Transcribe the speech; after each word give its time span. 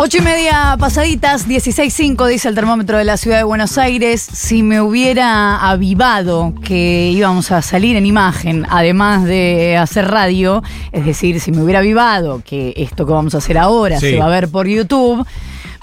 Ocho 0.00 0.18
y 0.18 0.20
media 0.20 0.76
pasaditas, 0.78 1.48
16.5 1.48 2.28
dice 2.28 2.48
el 2.48 2.54
termómetro 2.54 2.98
de 2.98 3.04
la 3.04 3.16
ciudad 3.16 3.38
de 3.38 3.42
Buenos 3.42 3.78
Aires. 3.78 4.22
Si 4.22 4.62
me 4.62 4.80
hubiera 4.80 5.56
avivado 5.68 6.54
que 6.64 7.10
íbamos 7.12 7.50
a 7.50 7.62
salir 7.62 7.96
en 7.96 8.06
imagen, 8.06 8.64
además 8.70 9.24
de 9.24 9.76
hacer 9.76 10.08
radio, 10.08 10.62
es 10.92 11.04
decir, 11.04 11.40
si 11.40 11.50
me 11.50 11.62
hubiera 11.62 11.80
avivado 11.80 12.42
que 12.44 12.74
esto 12.76 13.06
que 13.06 13.12
vamos 13.12 13.34
a 13.34 13.38
hacer 13.38 13.58
ahora 13.58 13.98
Sí. 13.98 14.10
se 14.10 14.18
va 14.20 14.26
a 14.26 14.30
ver 14.30 14.48
por 14.48 14.68
YouTube, 14.68 15.26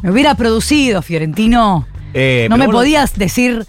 me 0.01 0.11
hubiera 0.11 0.35
producido, 0.35 1.01
Fiorentino. 1.01 1.85
Eh, 2.13 2.47
no 2.49 2.55
me 2.55 2.67
bueno, 2.67 2.79
podías 2.79 3.15
decir, 3.15 3.65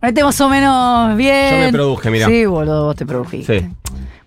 ponete 0.00 0.24
más 0.24 0.40
o 0.40 0.48
menos 0.48 1.14
bien. 1.18 1.56
Yo 1.56 1.58
me 1.66 1.72
produje, 1.72 2.10
mirá. 2.10 2.26
Sí, 2.26 2.46
boludo, 2.46 2.86
vos 2.86 2.96
te 2.96 3.04
produjiste. 3.04 3.60
Sí. 3.60 3.66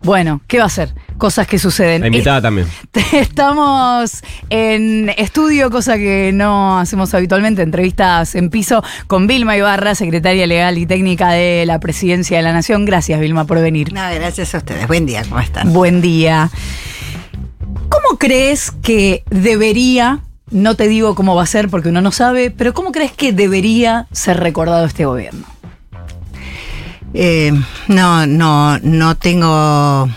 Bueno, 0.04 0.42
¿qué 0.48 0.60
va 0.60 0.66
a 0.66 0.70
ser? 0.70 0.94
Cosas 1.18 1.48
que 1.48 1.58
suceden. 1.58 2.02
La 2.02 2.08
invitada 2.08 2.42
también. 2.42 2.68
Estamos 3.14 4.22
en 4.50 5.10
estudio, 5.18 5.70
cosa 5.70 5.96
que 5.96 6.32
no 6.34 6.78
hacemos 6.78 7.14
habitualmente, 7.14 7.62
entrevistas 7.62 8.36
en 8.36 8.50
piso 8.50 8.84
con 9.08 9.28
Vilma 9.28 9.56
Ibarra, 9.56 9.96
secretaria 9.96 10.46
legal 10.46 10.78
y 10.78 10.86
técnica 10.86 11.32
de 11.32 11.66
la 11.66 11.80
Presidencia 11.80 12.36
de 12.36 12.44
la 12.44 12.52
Nación. 12.52 12.84
Gracias, 12.84 13.18
Vilma, 13.22 13.46
por 13.46 13.62
venir. 13.62 13.94
No, 13.94 14.02
gracias 14.14 14.54
a 14.56 14.58
ustedes. 14.58 14.88
Buen 14.88 15.06
día, 15.06 15.24
¿cómo 15.24 15.40
están? 15.40 15.72
Buen 15.72 16.02
día. 16.02 16.50
¿Cómo 17.88 18.20
crees 18.20 18.72
que 18.72 19.24
debería, 19.30 20.20
no 20.52 20.76
te 20.76 20.90
digo 20.90 21.16
cómo 21.16 21.34
va 21.34 21.44
a 21.44 21.48
ser 21.48 21.70
porque 21.70 21.90
uno 21.90 22.02
no 22.02 22.12
sabe, 22.12 22.52
pero 22.52 22.74
cómo 22.74 22.92
crees 22.92 23.14
que 23.14 23.32
debería 23.32 24.08
ser 24.12 24.42
recordado 24.42 24.86
este 24.86 25.06
gobierno? 25.06 25.53
Eh, 27.14 27.54
no, 27.88 28.26
no, 28.26 28.80
no 28.80 29.16
tengo. 29.16 30.10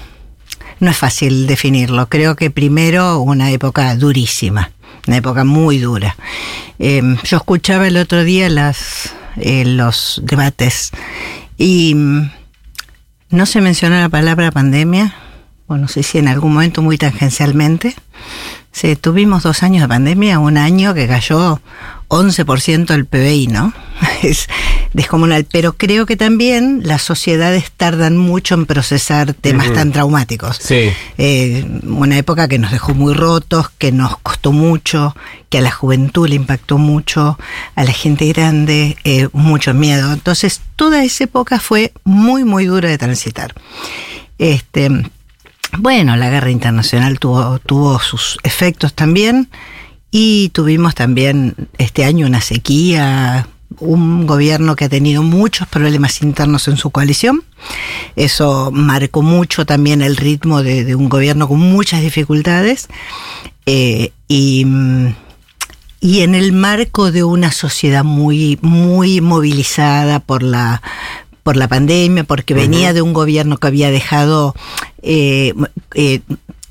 No 0.78 0.90
es 0.90 0.96
fácil 0.96 1.46
definirlo. 1.46 2.08
Creo 2.08 2.36
que 2.36 2.50
primero 2.50 3.20
una 3.20 3.50
época 3.50 3.94
durísima, 3.96 4.70
una 5.06 5.16
época 5.16 5.44
muy 5.44 5.78
dura. 5.78 6.16
Eh, 6.78 7.02
yo 7.24 7.36
escuchaba 7.38 7.86
el 7.86 7.96
otro 7.96 8.24
día 8.24 8.48
las, 8.48 9.14
eh, 9.36 9.64
los 9.64 10.20
debates 10.24 10.90
y 11.56 11.94
mm, 11.94 12.30
no 13.30 13.46
se 13.46 13.60
mencionó 13.60 13.98
la 13.98 14.08
palabra 14.08 14.50
pandemia. 14.50 15.14
Bueno, 15.66 15.82
no 15.82 15.88
sé 15.88 16.02
si 16.02 16.18
en 16.18 16.28
algún 16.28 16.52
momento 16.52 16.82
muy 16.82 16.98
tangencialmente. 16.98 17.94
Sí, 18.70 18.94
tuvimos 18.94 19.42
dos 19.42 19.62
años 19.62 19.82
de 19.82 19.88
pandemia, 19.88 20.38
un 20.38 20.58
año 20.58 20.92
que 20.92 21.08
cayó 21.08 21.60
11% 22.08 22.94
el 22.94 23.06
PBI, 23.06 23.48
¿no? 23.48 23.72
Es 24.22 24.48
descomunal. 24.92 25.46
Pero 25.50 25.74
creo 25.74 26.06
que 26.06 26.16
también 26.16 26.80
las 26.84 27.02
sociedades 27.02 27.70
tardan 27.70 28.16
mucho 28.16 28.54
en 28.54 28.66
procesar 28.66 29.34
temas 29.34 29.72
tan 29.72 29.92
traumáticos. 29.92 30.56
Sí. 30.56 30.90
Eh, 31.18 31.64
una 31.84 32.16
época 32.16 32.48
que 32.48 32.58
nos 32.58 32.72
dejó 32.72 32.94
muy 32.94 33.14
rotos, 33.14 33.70
que 33.78 33.92
nos 33.92 34.18
costó 34.18 34.52
mucho, 34.52 35.14
que 35.48 35.58
a 35.58 35.60
la 35.60 35.70
juventud 35.70 36.28
le 36.28 36.36
impactó 36.36 36.78
mucho, 36.78 37.38
a 37.74 37.84
la 37.84 37.92
gente 37.92 38.26
grande 38.32 38.96
eh, 39.04 39.28
mucho 39.32 39.74
miedo. 39.74 40.12
Entonces, 40.12 40.60
toda 40.76 41.04
esa 41.04 41.24
época 41.24 41.60
fue 41.60 41.92
muy, 42.04 42.44
muy 42.44 42.66
dura 42.66 42.88
de 42.88 42.98
transitar. 42.98 43.54
Este, 44.38 44.90
bueno, 45.78 46.16
la 46.16 46.30
guerra 46.30 46.50
internacional 46.50 47.18
tuvo, 47.18 47.58
tuvo 47.58 48.00
sus 48.00 48.38
efectos 48.42 48.94
también 48.94 49.48
y 50.18 50.48
tuvimos 50.48 50.94
también 50.94 51.54
este 51.76 52.02
año 52.02 52.26
una 52.26 52.40
sequía, 52.40 53.48
un 53.80 54.26
gobierno 54.26 54.74
que 54.74 54.86
ha 54.86 54.88
tenido 54.88 55.22
muchos 55.22 55.68
problemas 55.68 56.22
internos 56.22 56.68
en 56.68 56.78
su 56.78 56.88
coalición. 56.88 57.44
Eso 58.16 58.70
marcó 58.72 59.20
mucho 59.20 59.66
también 59.66 60.00
el 60.00 60.16
ritmo 60.16 60.62
de, 60.62 60.84
de 60.84 60.94
un 60.94 61.10
gobierno 61.10 61.46
con 61.46 61.58
muchas 61.58 62.00
dificultades 62.00 62.88
eh, 63.66 64.12
y, 64.26 64.66
y 66.00 66.20
en 66.20 66.34
el 66.34 66.54
marco 66.54 67.12
de 67.12 67.22
una 67.22 67.52
sociedad 67.52 68.02
muy, 68.02 68.58
muy 68.62 69.20
movilizada 69.20 70.20
por 70.20 70.42
la 70.42 70.80
por 71.42 71.56
la 71.56 71.68
pandemia, 71.68 72.24
porque 72.24 72.54
venía 72.54 72.92
de 72.92 73.02
un 73.02 73.12
gobierno 73.12 73.56
que 73.58 73.68
había 73.68 73.92
dejado 73.92 74.56
eh, 75.02 75.54
eh, 75.94 76.20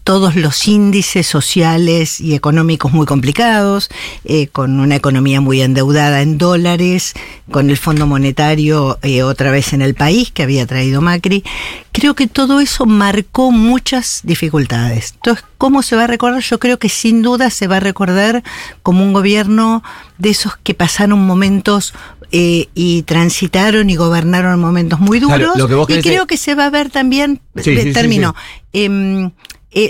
todos 0.05 0.35
los 0.35 0.67
índices 0.67 1.25
sociales 1.25 2.21
y 2.21 2.35
económicos 2.35 2.93
muy 2.93 3.07
complicados, 3.07 3.89
eh, 4.23 4.47
con 4.47 4.79
una 4.79 4.95
economía 4.95 5.41
muy 5.41 5.61
endeudada 5.61 6.21
en 6.21 6.37
dólares, 6.37 7.15
con 7.49 7.71
el 7.71 7.77
Fondo 7.77 8.05
Monetario 8.05 8.99
eh, 9.01 9.23
otra 9.23 9.49
vez 9.49 9.73
en 9.73 9.81
el 9.81 9.95
país 9.95 10.29
que 10.31 10.43
había 10.43 10.67
traído 10.67 11.01
Macri. 11.01 11.43
Creo 11.91 12.13
que 12.13 12.27
todo 12.27 12.59
eso 12.59 12.85
marcó 12.85 13.51
muchas 13.51 14.21
dificultades. 14.23 15.13
Entonces, 15.15 15.43
¿cómo 15.57 15.81
se 15.81 15.95
va 15.95 16.03
a 16.03 16.07
recordar? 16.07 16.43
Yo 16.43 16.59
creo 16.59 16.77
que 16.77 16.89
sin 16.89 17.23
duda 17.23 17.49
se 17.49 17.65
va 17.65 17.77
a 17.77 17.79
recordar 17.79 18.43
como 18.83 19.03
un 19.03 19.11
gobierno 19.11 19.81
de 20.19 20.29
esos 20.29 20.55
que 20.57 20.75
pasaron 20.75 21.25
momentos 21.25 21.95
eh, 22.31 22.67
y 22.75 23.03
transitaron 23.03 23.89
y 23.89 23.95
gobernaron 23.95 24.59
momentos 24.59 24.99
muy 24.99 25.19
duros. 25.19 25.37
Claro, 25.37 25.53
lo 25.55 25.67
que 25.67 25.73
vos 25.75 25.89
y 25.89 26.01
creo 26.01 26.27
que 26.27 26.37
se 26.37 26.53
va 26.53 26.65
a 26.65 26.69
ver 26.69 26.89
también, 26.89 27.41
Sí, 27.55 27.75
sí, 27.75 27.93
termino, 27.93 28.35
em, 28.73 29.27
eh, 29.27 29.31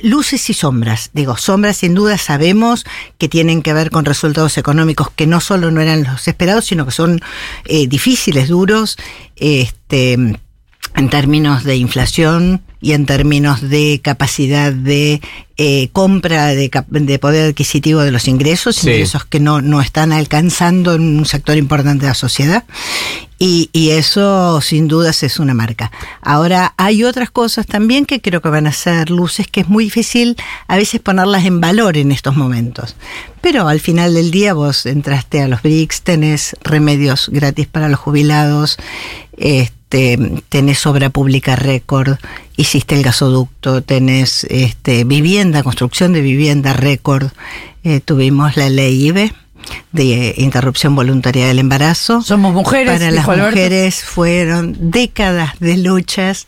luces 0.03 0.50
y 0.50 0.53
sombras. 0.53 1.12
Digo, 1.13 1.38
sombras 1.38 1.78
sin 1.78 1.94
duda 1.94 2.18
sabemos 2.18 2.85
que 3.18 3.29
tienen 3.29 3.62
que 3.62 3.73
ver 3.73 3.91
con 3.91 4.06
resultados 4.06 4.57
económicos 4.57 5.09
que 5.12 5.28
no 5.28 5.40
solo 5.40 5.72
no 5.72 5.81
eran 5.81 6.03
los 6.03 6.28
esperados, 6.28 6.66
sino 6.66 6.85
que 6.85 6.91
son 6.91 7.22
eh, 7.66 7.88
difíciles, 7.88 8.50
duros, 8.50 8.97
este, 9.35 10.38
en 10.95 11.09
términos 11.09 11.63
de 11.63 11.75
inflación 11.75 12.61
y 12.81 12.94
en 12.94 13.06
términos 13.06 13.61
de 13.61 14.00
capacidad 14.03 14.72
de 14.72 15.22
eh, 15.57 15.89
compra 15.91 16.47
de, 16.47 16.69
de 16.89 17.19
poder 17.19 17.50
adquisitivo 17.50 18.01
de 18.01 18.11
los 18.11 18.28
ingresos, 18.28 18.75
Sí. 18.75 18.89
ingresos 18.89 19.25
que 19.25 19.39
no, 19.39 19.61
no 19.61 19.81
están 19.81 20.11
alcanzando 20.11 20.94
en 20.94 21.17
un 21.17 21.25
sector 21.25 21.57
importante 21.57 22.03
de 22.05 22.09
la 22.09 22.13
sociedad. 22.16 22.63
Y, 23.38 23.69
y 23.73 23.89
eso 23.91 24.61
sin 24.61 24.88
dudas 24.88 25.22
es 25.23 25.39
una 25.39 25.53
marca. 25.53 25.91
Ahora 26.22 26.73
hay 26.78 27.03
otras 27.03 27.31
cosas 27.31 27.66
también 27.66 28.05
que 28.05 28.22
creo 28.22 28.41
que 28.41 28.47
van 28.47 28.66
a 28.66 28.72
ser 28.72 29.09
luces 29.09 29.47
que 29.47 29.61
es 29.61 29.67
muy 29.67 29.85
difícil 29.85 30.38
a 30.67 30.78
veces 30.78 31.01
ponerlas 31.01 31.44
en 31.44 31.59
valor 31.59 31.97
en 31.97 32.13
estos 32.13 32.38
momentos. 32.38 32.95
Pero 33.41 33.67
al 33.67 33.81
final 33.81 34.13
del 34.13 34.31
día 34.31 34.53
vos 34.53 34.85
entraste 34.85 35.41
a 35.41 35.50
los 35.50 35.61
BRICS, 35.63 36.01
tenés 36.03 36.55
remedios 36.63 37.29
gratis 37.29 37.67
para 37.67 37.89
los 37.89 38.00
jubilados, 38.00 38.78
este, 39.95 40.44
tenés 40.50 40.85
obra 40.85 41.09
pública 41.09 41.56
récord, 41.56 42.17
hiciste 42.57 42.95
el 42.95 43.03
gasoducto, 43.03 43.81
tenés 43.81 44.45
este, 44.50 45.06
vivienda, 45.06 45.63
construcción 45.63 46.11
de 46.11 46.19
vivienda 46.22 46.73
récord, 46.73 47.29
eh, 47.83 48.01
tuvimos 48.01 48.57
la 48.57 48.69
ley 48.69 49.07
IBE 49.07 49.34
de 49.94 50.35
interrupción 50.38 50.95
voluntaria 50.95 51.47
del 51.47 51.59
embarazo. 51.59 52.22
Somos 52.22 52.53
mujeres, 52.53 52.91
Para 52.91 53.09
las 53.11 53.28
Alberto. 53.28 53.51
mujeres 53.51 54.03
fueron 54.03 54.75
décadas 54.91 55.53
de 55.59 55.78
luchas 55.78 56.45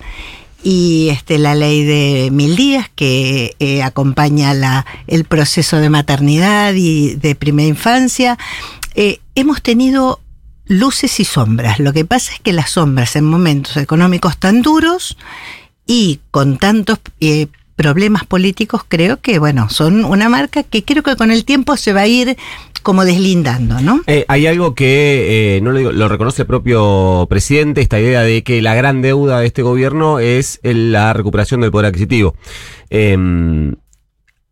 y 0.61 1.07
este 1.09 1.37
la 1.37 1.55
ley 1.55 1.85
de 1.85 2.29
mil 2.31 2.57
días 2.57 2.89
que 2.95 3.55
eh, 3.59 3.81
acompaña 3.81 4.53
la, 4.53 4.85
el 5.07 5.23
proceso 5.23 5.77
de 5.77 5.89
maternidad 5.89 6.73
y 6.73 7.15
de 7.15 7.33
primera 7.33 7.69
infancia. 7.69 8.37
Eh, 8.95 9.19
hemos 9.35 9.61
tenido 9.61 10.19
luces 10.67 11.19
y 11.19 11.25
sombras. 11.25 11.79
Lo 11.79 11.93
que 11.93 12.05
pasa 12.05 12.33
es 12.33 12.39
que 12.39 12.53
las 12.53 12.71
sombras 12.71 13.15
en 13.15 13.25
momentos 13.25 13.77
económicos 13.77 14.37
tan 14.37 14.61
duros 14.61 15.17
y 15.85 16.19
con 16.31 16.57
tantos 16.57 16.99
eh, 17.19 17.47
problemas 17.75 18.25
políticos 18.25 18.81
creo 18.87 19.21
que 19.21 19.37
bueno 19.37 19.69
son 19.69 20.03
una 20.03 20.29
marca 20.29 20.63
que 20.63 20.83
creo 20.83 21.03
que 21.03 21.15
con 21.15 21.29
el 21.29 21.45
tiempo 21.45 21.77
se 21.77 21.93
va 21.93 22.01
a 22.01 22.07
ir 22.07 22.35
como 22.81 23.05
deslindando, 23.05 23.81
¿no? 23.81 24.01
Eh, 24.07 24.25
hay 24.27 24.47
algo 24.47 24.73
que 24.73 25.57
eh, 25.57 25.61
no 25.61 25.71
lo, 25.71 25.77
digo, 25.79 25.91
lo 25.91 26.07
reconoce 26.07 26.43
el 26.43 26.47
propio 26.47 27.27
presidente, 27.29 27.81
esta 27.81 27.99
idea 27.99 28.21
de 28.21 28.43
que 28.43 28.61
la 28.61 28.75
gran 28.75 29.01
deuda 29.01 29.41
de 29.41 29.47
este 29.47 29.61
gobierno 29.61 30.19
es 30.19 30.59
la 30.63 31.11
recuperación 31.11 31.61
del 31.61 31.71
poder 31.71 31.87
adquisitivo. 31.87 32.35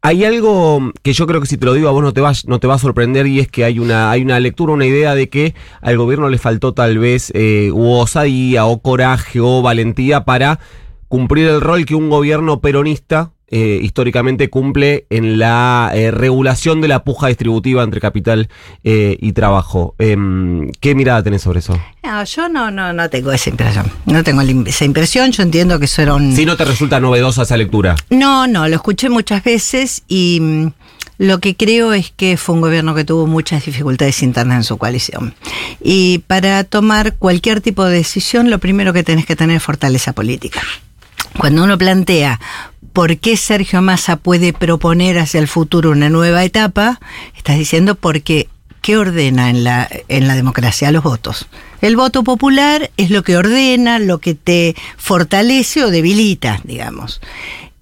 Hay 0.07 0.23
algo 0.23 0.91
que 1.01 1.13
yo 1.13 1.25
creo 1.25 1.41
que 1.41 1.47
si 1.47 1.57
te 1.57 1.65
lo 1.65 1.73
digo 1.73 1.89
a 1.89 1.91
vos 1.91 2.03
no 2.03 2.13
te 2.13 2.21
va, 2.21 2.31
no 2.45 2.59
te 2.59 2.67
va 2.67 2.75
a 2.75 2.77
sorprender 2.77 3.25
y 3.25 3.39
es 3.39 3.47
que 3.47 3.63
hay 3.63 3.79
una, 3.79 4.11
hay 4.11 4.21
una 4.21 4.39
lectura, 4.39 4.71
una 4.71 4.85
idea 4.85 5.15
de 5.15 5.29
que 5.29 5.55
al 5.81 5.97
gobierno 5.97 6.29
le 6.29 6.37
faltó 6.37 6.75
tal 6.75 6.99
vez 6.99 7.31
eh, 7.33 7.71
u 7.73 7.89
osadía 7.91 8.65
o 8.65 8.83
coraje 8.83 9.39
o 9.39 9.63
valentía 9.63 10.23
para 10.23 10.59
cumplir 11.07 11.47
el 11.47 11.59
rol 11.59 11.87
que 11.87 11.95
un 11.95 12.11
gobierno 12.11 12.61
peronista 12.61 13.31
eh, 13.47 13.79
históricamente 13.81 14.49
cumple 14.49 15.05
en 15.09 15.37
la 15.37 15.91
eh, 15.93 16.09
regulación 16.09 16.81
de 16.81 16.87
la 16.87 17.03
puja 17.03 17.27
distributiva 17.27 17.83
entre 17.83 18.01
capital 18.01 18.49
eh, 18.83 19.17
y 19.19 19.33
trabajo. 19.33 19.95
Em, 19.99 20.71
¿Qué 20.79 20.95
mirada 20.95 21.21
tenés 21.21 21.43
sobre 21.43 21.59
eso? 21.59 21.79
No, 22.03 22.23
yo 22.23 22.49
no, 22.49 22.71
no, 22.71 22.91
no 22.91 23.09
tengo 23.09 23.31
esa 23.31 23.49
impresión. 23.49 23.91
No 24.05 24.23
tengo 24.23 24.41
esa 24.41 24.85
impresión. 24.85 25.31
Yo 25.31 25.43
entiendo 25.43 25.77
que 25.79 25.85
eso 25.85 26.01
era 26.01 26.15
un. 26.15 26.35
Si 26.35 26.45
no 26.45 26.57
te 26.57 26.65
resulta 26.65 26.99
novedosa 26.99 27.43
esa 27.43 27.57
lectura. 27.57 27.95
No, 28.09 28.47
no, 28.47 28.67
lo 28.67 28.75
escuché 28.75 29.09
muchas 29.09 29.43
veces 29.43 30.03
y 30.07 30.39
mm, 30.41 30.67
lo 31.17 31.39
que 31.39 31.55
creo 31.55 31.93
es 31.93 32.11
que 32.11 32.37
fue 32.37 32.55
un 32.55 32.61
gobierno 32.61 32.95
que 32.95 33.05
tuvo 33.05 33.27
muchas 33.27 33.65
dificultades 33.65 34.21
internas 34.23 34.57
en 34.57 34.63
su 34.63 34.77
coalición. 34.77 35.35
Y 35.81 36.23
para 36.27 36.63
tomar 36.63 37.15
cualquier 37.15 37.61
tipo 37.61 37.85
de 37.85 37.97
decisión, 37.97 38.49
lo 38.49 38.59
primero 38.59 38.91
que 38.91 39.03
tenés 39.03 39.25
que 39.25 39.35
tener 39.35 39.57
es 39.57 39.63
fortaleza 39.63 40.13
política. 40.13 40.61
Cuando 41.37 41.63
uno 41.63 41.77
plantea 41.77 42.39
¿por 42.95 43.17
qué 43.17 43.35
Sergio 43.35 43.81
Massa 43.81 44.15
puede 44.15 44.53
proponer 44.53 45.19
hacia 45.19 45.41
el 45.41 45.49
futuro 45.49 45.91
una 45.91 46.09
nueva 46.09 46.45
etapa? 46.45 47.01
Estás 47.35 47.57
diciendo 47.57 47.95
porque 47.95 48.47
¿qué 48.81 48.95
ordena 48.97 49.49
en 49.49 49.65
la, 49.65 49.89
en 50.07 50.27
la 50.27 50.35
democracia? 50.35 50.91
Los 50.91 51.03
votos. 51.03 51.47
El 51.81 51.97
voto 51.97 52.23
popular 52.23 52.89
es 52.95 53.11
lo 53.11 53.21
que 53.21 53.35
ordena, 53.35 53.99
lo 53.99 54.19
que 54.19 54.33
te 54.33 54.77
fortalece 54.95 55.83
o 55.83 55.91
debilita, 55.91 56.61
digamos. 56.63 57.19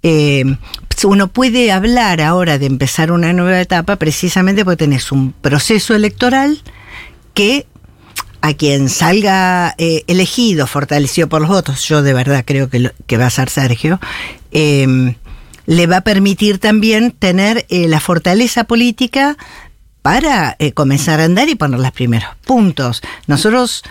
Eh, 0.01 0.57
uno 1.06 1.27
puede 1.27 1.71
hablar 1.71 2.19
ahora 2.19 2.57
de 2.57 2.65
empezar 2.65 3.12
una 3.12 3.33
nueva 3.33 3.62
etapa 3.62 3.98
precisamente 3.98 4.65
porque 4.65 4.77
tenés 4.77 5.12
un 5.12 5.31
proceso 5.31 5.94
electoral 5.94 6.63
que 7.36 7.68
a 8.43 8.53
quien 8.53 8.89
salga 8.89 9.73
eh, 9.77 10.03
elegido, 10.07 10.67
fortalecido 10.67 11.29
por 11.29 11.39
los 11.39 11.49
votos, 11.49 11.87
yo 11.87 12.01
de 12.01 12.13
verdad 12.13 12.43
creo 12.45 12.69
que, 12.69 12.91
que 13.07 13.17
va 13.17 13.27
a 13.27 13.29
ser 13.29 13.49
Sergio, 13.49 14.01
eh, 14.51 15.15
le 15.65 15.87
va 15.87 15.97
a 15.97 16.01
permitir 16.01 16.59
también 16.59 17.11
tener 17.11 17.65
eh, 17.69 17.87
la 17.87 17.99
fortaleza 17.99 18.65
política 18.65 19.37
para 20.01 20.55
eh, 20.59 20.73
comenzar 20.73 21.21
a 21.21 21.25
andar 21.25 21.47
y 21.47 21.55
poner 21.55 21.79
los 21.79 21.91
primeros 21.91 22.29
puntos. 22.45 23.01
Nosotros 23.27 23.83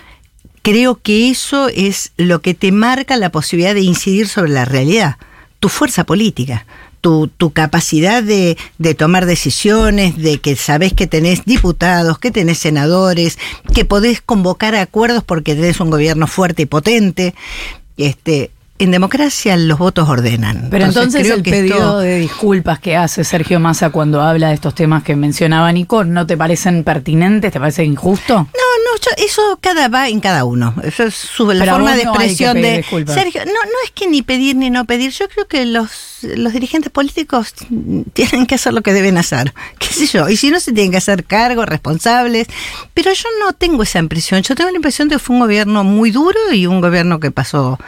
creo 0.60 1.00
que 1.00 1.31
eso 1.31 1.69
es 1.69 2.12
lo 2.19 2.43
que 2.43 2.52
te 2.52 2.72
marca 2.72 3.16
la 3.16 3.32
posibilidad 3.32 3.75
de 3.75 3.81
incidir 3.81 4.28
sobre 4.28 4.50
la 4.50 4.66
realidad, 4.66 5.16
tu 5.60 5.70
fuerza 5.70 6.04
política. 6.04 6.66
Tu, 7.02 7.26
tu, 7.26 7.50
capacidad 7.50 8.22
de, 8.22 8.56
de, 8.78 8.94
tomar 8.94 9.26
decisiones, 9.26 10.16
de 10.16 10.38
que 10.38 10.56
sabes 10.56 10.94
que 10.94 11.08
tenés 11.08 11.44
diputados, 11.44 12.19
que 12.19 12.31
tenés 12.31 12.58
senadores, 12.58 13.38
que 13.75 13.84
podés 13.84 14.22
convocar 14.22 14.76
acuerdos 14.76 15.25
porque 15.25 15.56
tenés 15.56 15.81
un 15.81 15.90
gobierno 15.90 16.26
fuerte 16.28 16.62
y 16.62 16.66
potente. 16.66 17.34
Este, 17.96 18.50
en 18.79 18.91
democracia 18.91 19.57
los 19.57 19.79
votos 19.79 20.09
ordenan. 20.09 20.69
Pero 20.71 20.87
entonces, 20.87 21.23
entonces 21.23 21.37
el 21.37 21.43
pedido 21.43 21.77
esto... 21.77 21.99
de 22.01 22.19
disculpas 22.19 22.81
que 22.81 22.97
hace 22.97 23.23
Sergio 23.23 23.61
Massa 23.61 23.91
cuando 23.91 24.21
habla 24.21 24.49
de 24.49 24.55
estos 24.55 24.75
temas 24.75 25.05
que 25.05 25.15
mencionaba 25.15 25.71
Nico, 25.73 26.05
¿no 26.05 26.27
te 26.27 26.37
parecen 26.37 26.83
pertinentes? 26.83 27.53
¿Te 27.53 27.61
parece 27.61 27.85
injusto? 27.85 28.35
No, 28.35 28.45
no, 28.45 29.01
yo, 29.01 29.25
eso 29.25 29.59
cada 29.61 29.89
va 29.89 30.09
en 30.09 30.21
cada 30.21 30.45
uno. 30.45 30.75
Eso 30.83 31.05
es 31.05 31.15
su, 31.15 31.47
la 31.53 31.61
Pero 31.61 31.75
forma 31.75 31.95
de 31.95 32.03
expresión 32.03 32.57
no 32.57 32.63
de 32.67 32.77
disculpas. 32.79 33.15
Sergio. 33.15 33.45
No, 33.45 33.53
no 33.53 33.79
es 33.85 33.93
que 33.93 34.09
ni 34.09 34.23
pedir 34.23 34.57
ni 34.57 34.71
no 34.71 34.85
pedir. 34.85 35.13
Yo 35.13 35.29
creo 35.29 35.47
que 35.47 35.65
los, 35.65 36.19
los 36.23 36.53
dirigentes 36.53 36.91
políticos 36.91 37.55
tienen 38.15 38.47
que 38.47 38.57
hacer 38.57 38.73
lo 38.73 38.83
que 38.83 38.93
deben 38.93 39.17
hacer. 39.17 39.55
¿Qué 39.79 39.89
sé 39.89 40.07
yo? 40.07 40.29
Y 40.29 40.37
si 40.37 40.51
no, 40.51 40.59
se 40.59 40.73
tienen 40.73 40.91
que 40.91 40.99
hacer 40.99 41.25
cargos, 41.25 41.67
responsables. 41.67 42.49
Pero 42.95 43.13
yo 43.13 43.29
no 43.45 43.53
tengo 43.53 43.85
esa 43.85 44.01
impresión. 44.01 44.43
Yo 44.43 44.57
tengo 44.57 44.71
la 44.71 44.77
impresión 44.77 45.09
de 45.09 45.17
que 45.17 45.19
fue 45.21 45.37
un 45.37 45.41
gobierno 45.43 45.85
muy 45.85 46.11
duro 46.11 46.53
y 46.53 46.67
un 46.67 46.81
gobierno 46.81 47.21
que 47.21 47.31
pasó 47.31 47.79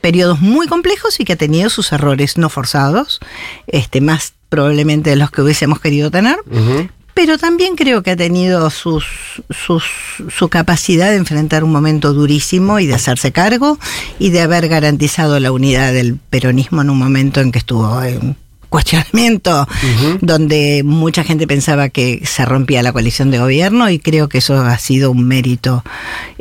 periodos 0.00 0.40
muy 0.40 0.66
complejos 0.66 1.20
y 1.20 1.24
que 1.24 1.34
ha 1.34 1.36
tenido 1.36 1.70
sus 1.70 1.92
errores 1.92 2.36
no 2.36 2.48
forzados, 2.48 3.20
este, 3.66 4.00
más 4.00 4.34
probablemente 4.48 5.10
de 5.10 5.16
los 5.16 5.30
que 5.30 5.42
hubiésemos 5.42 5.80
querido 5.80 6.10
tener. 6.10 6.36
Uh 6.50 6.56
-huh. 6.56 6.90
Pero 7.14 7.38
también 7.38 7.76
creo 7.76 8.02
que 8.02 8.10
ha 8.10 8.16
tenido 8.16 8.68
sus, 8.68 9.06
sus, 9.48 9.84
su 10.28 10.48
capacidad 10.50 11.08
de 11.08 11.16
enfrentar 11.16 11.64
un 11.64 11.72
momento 11.72 12.12
durísimo 12.12 12.78
y 12.78 12.86
de 12.86 12.94
hacerse 12.94 13.32
cargo 13.32 13.78
y 14.18 14.28
de 14.30 14.42
haber 14.42 14.68
garantizado 14.68 15.40
la 15.40 15.50
unidad 15.50 15.94
del 15.94 16.16
peronismo 16.16 16.82
en 16.82 16.90
un 16.90 16.98
momento 16.98 17.40
en 17.40 17.52
que 17.52 17.58
estuvo 17.58 18.02
en 18.02 18.36
cuestionamiento, 18.68 19.62
uh 19.62 19.64
-huh. 19.64 20.18
donde 20.20 20.82
mucha 20.84 21.24
gente 21.24 21.46
pensaba 21.46 21.88
que 21.88 22.20
se 22.26 22.44
rompía 22.44 22.82
la 22.82 22.92
coalición 22.92 23.30
de 23.30 23.38
gobierno 23.38 23.88
y 23.88 23.98
creo 23.98 24.28
que 24.28 24.38
eso 24.38 24.54
ha 24.60 24.76
sido 24.78 25.10
un 25.10 25.26
mérito 25.26 25.82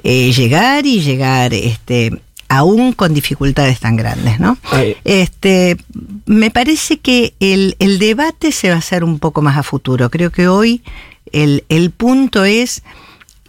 eh, 0.03 0.33
llegar 0.33 0.85
y 0.85 0.99
llegar 0.99 1.53
este, 1.53 2.19
aún 2.47 2.93
con 2.93 3.13
dificultades 3.13 3.79
tan 3.79 3.95
grandes, 3.95 4.39
¿no? 4.39 4.57
Ay. 4.71 4.95
Este, 5.03 5.77
me 6.25 6.51
parece 6.51 6.99
que 6.99 7.33
el, 7.39 7.75
el, 7.79 7.99
debate 7.99 8.51
se 8.51 8.69
va 8.69 8.75
a 8.75 8.79
hacer 8.79 9.03
un 9.03 9.19
poco 9.19 9.41
más 9.41 9.57
a 9.57 9.63
futuro. 9.63 10.09
Creo 10.09 10.31
que 10.31 10.47
hoy 10.47 10.83
el, 11.31 11.63
el 11.69 11.91
punto 11.91 12.45
es, 12.45 12.83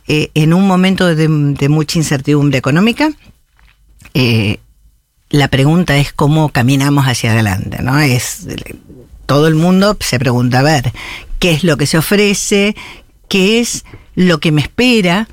eh, 0.08 0.30
en 0.34 0.52
un 0.54 0.66
momento 0.66 1.06
de, 1.06 1.28
de, 1.28 1.68
mucha 1.68 1.98
incertidumbre 1.98 2.58
económica, 2.58 3.10
eh, 4.14 4.58
la 5.30 5.48
pregunta 5.48 5.96
es 5.96 6.12
cómo 6.12 6.50
caminamos 6.50 7.06
hacia 7.06 7.32
adelante, 7.32 7.82
¿no? 7.82 7.98
Es 7.98 8.46
todo 9.26 9.48
el 9.48 9.56
mundo 9.56 9.96
se 10.00 10.18
pregunta 10.18 10.60
a 10.60 10.62
ver 10.62 10.92
qué 11.38 11.50
es 11.50 11.64
lo 11.64 11.76
que 11.76 11.86
se 11.86 11.98
ofrece, 11.98 12.76
qué 13.28 13.60
es 13.60 13.84
lo 14.14 14.38
que 14.38 14.52
me 14.52 14.62
espera. 14.62 15.28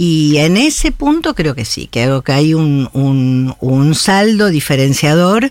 Y 0.00 0.36
en 0.36 0.56
ese 0.56 0.92
punto 0.92 1.34
creo 1.34 1.56
que 1.56 1.64
sí, 1.64 1.88
que 1.88 2.22
hay 2.26 2.54
un, 2.54 2.88
un, 2.92 3.56
un 3.58 3.94
saldo 3.96 4.48
diferenciador 4.48 5.50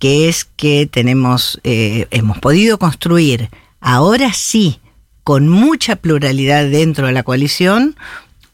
que 0.00 0.28
es 0.28 0.44
que 0.44 0.86
tenemos, 0.90 1.60
eh, 1.64 2.06
hemos 2.10 2.38
podido 2.38 2.78
construir 2.78 3.48
ahora 3.80 4.32
sí, 4.32 4.80
con 5.22 5.48
mucha 5.48 5.96
pluralidad 5.96 6.68
dentro 6.68 7.06
de 7.06 7.12
la 7.12 7.22
coalición, 7.22 7.96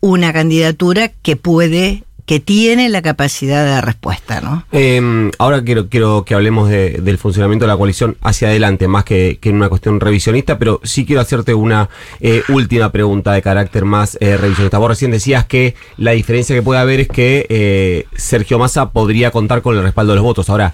una 0.00 0.32
candidatura 0.32 1.08
que 1.08 1.36
puede 1.36 2.04
que 2.32 2.40
tiene 2.40 2.88
la 2.88 3.02
capacidad 3.02 3.62
de 3.62 3.82
respuesta, 3.82 4.40
¿no? 4.40 4.64
Eh, 4.72 5.30
ahora 5.36 5.62
quiero, 5.62 5.90
quiero 5.90 6.24
que 6.24 6.34
hablemos 6.34 6.70
de, 6.70 6.92
del 6.92 7.18
funcionamiento 7.18 7.66
de 7.66 7.68
la 7.68 7.76
coalición 7.76 8.16
hacia 8.22 8.48
adelante, 8.48 8.88
más 8.88 9.04
que, 9.04 9.36
que 9.38 9.50
en 9.50 9.56
una 9.56 9.68
cuestión 9.68 10.00
revisionista, 10.00 10.58
pero 10.58 10.80
sí 10.82 11.04
quiero 11.04 11.20
hacerte 11.20 11.52
una 11.52 11.90
eh, 12.20 12.42
última 12.48 12.90
pregunta 12.90 13.34
de 13.34 13.42
carácter 13.42 13.84
más 13.84 14.16
eh, 14.18 14.38
revisionista. 14.38 14.78
Vos 14.78 14.88
recién 14.88 15.10
decías 15.10 15.44
que 15.44 15.74
la 15.98 16.12
diferencia 16.12 16.56
que 16.56 16.62
puede 16.62 16.80
haber 16.80 17.00
es 17.00 17.08
que 17.08 17.44
eh, 17.50 18.06
Sergio 18.16 18.58
Massa 18.58 18.92
podría 18.92 19.30
contar 19.30 19.60
con 19.60 19.76
el 19.76 19.82
respaldo 19.82 20.12
de 20.12 20.16
los 20.16 20.24
votos. 20.24 20.48
Ahora, 20.48 20.72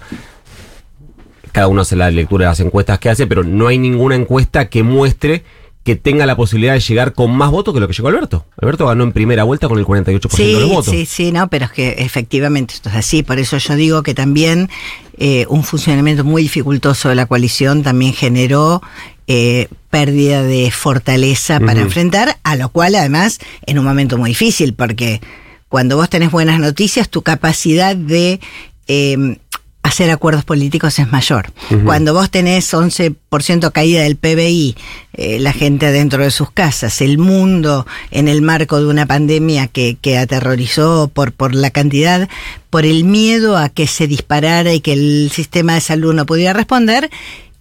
cada 1.51 1.67
uno 1.67 1.81
hace 1.81 1.97
la 1.97 2.09
lectura 2.09 2.45
de 2.45 2.51
las 2.51 2.61
encuestas 2.61 2.99
que 2.99 3.09
hace, 3.09 3.27
pero 3.27 3.43
no 3.43 3.67
hay 3.67 3.77
ninguna 3.79 4.15
encuesta 4.15 4.69
que 4.69 4.81
muestre 4.81 5.43
que 5.83 5.95
tenga 5.95 6.25
la 6.25 6.35
posibilidad 6.35 6.73
de 6.73 6.81
llegar 6.81 7.13
con 7.13 7.31
más 7.35 7.51
votos 7.51 7.73
que 7.73 7.79
lo 7.79 7.87
que 7.87 7.93
llegó 7.93 8.09
Alberto. 8.09 8.45
Alberto 8.61 8.85
ganó 8.85 9.03
en 9.03 9.11
primera 9.11 9.43
vuelta 9.43 9.67
con 9.67 9.79
el 9.79 9.85
48% 9.85 10.29
sí, 10.29 10.53
de 10.53 10.59
los 10.59 10.69
votos. 10.69 10.93
Sí, 10.93 11.05
sí, 11.05 11.31
no, 11.31 11.47
pero 11.47 11.65
es 11.65 11.71
que 11.71 11.95
efectivamente 11.99 12.73
esto 12.73 12.89
es 12.89 12.95
así. 12.95 13.23
Por 13.23 13.39
eso 13.39 13.57
yo 13.57 13.75
digo 13.75 14.03
que 14.03 14.13
también 14.13 14.69
eh, 15.17 15.45
un 15.49 15.63
funcionamiento 15.63 16.23
muy 16.23 16.43
dificultoso 16.43 17.09
de 17.09 17.15
la 17.15 17.25
coalición 17.25 17.81
también 17.81 18.13
generó 18.13 18.81
eh, 19.27 19.67
pérdida 19.89 20.43
de 20.43 20.69
fortaleza 20.69 21.59
para 21.59 21.73
uh 21.73 21.77
-huh. 21.77 21.85
enfrentar, 21.85 22.37
a 22.43 22.55
lo 22.55 22.69
cual 22.69 22.95
además 22.95 23.39
en 23.65 23.79
un 23.79 23.85
momento 23.85 24.17
muy 24.17 24.31
difícil, 24.31 24.73
porque 24.73 25.21
cuando 25.69 25.95
vos 25.95 26.09
tenés 26.09 26.31
buenas 26.31 26.59
noticias, 26.59 27.09
tu 27.09 27.21
capacidad 27.21 27.95
de... 27.95 28.39
Eh, 28.87 29.37
hacer 29.83 30.11
acuerdos 30.11 30.43
políticos 30.43 30.99
es 30.99 31.11
mayor. 31.11 31.51
Uh 31.69 31.75
-huh. 31.75 31.83
Cuando 31.85 32.13
vos 32.13 32.29
tenés 32.29 32.73
11% 32.73 33.71
caída 33.71 34.01
del 34.01 34.17
PBI, 34.17 34.75
eh, 35.13 35.39
la 35.39 35.53
gente 35.53 35.91
dentro 35.91 36.23
de 36.23 36.31
sus 36.31 36.51
casas, 36.51 37.01
el 37.01 37.17
mundo 37.17 37.87
en 38.11 38.27
el 38.27 38.41
marco 38.41 38.79
de 38.79 38.87
una 38.87 39.05
pandemia 39.05 39.67
que, 39.67 39.97
que 40.01 40.17
aterrorizó 40.17 41.09
por, 41.13 41.31
por 41.31 41.55
la 41.55 41.71
cantidad, 41.71 42.29
por 42.69 42.85
el 42.85 43.03
miedo 43.03 43.57
a 43.57 43.69
que 43.69 43.87
se 43.87 44.07
disparara 44.07 44.73
y 44.73 44.81
que 44.81 44.93
el 44.93 45.31
sistema 45.33 45.75
de 45.75 45.81
salud 45.81 46.13
no 46.13 46.25
pudiera 46.25 46.53
responder, 46.53 47.09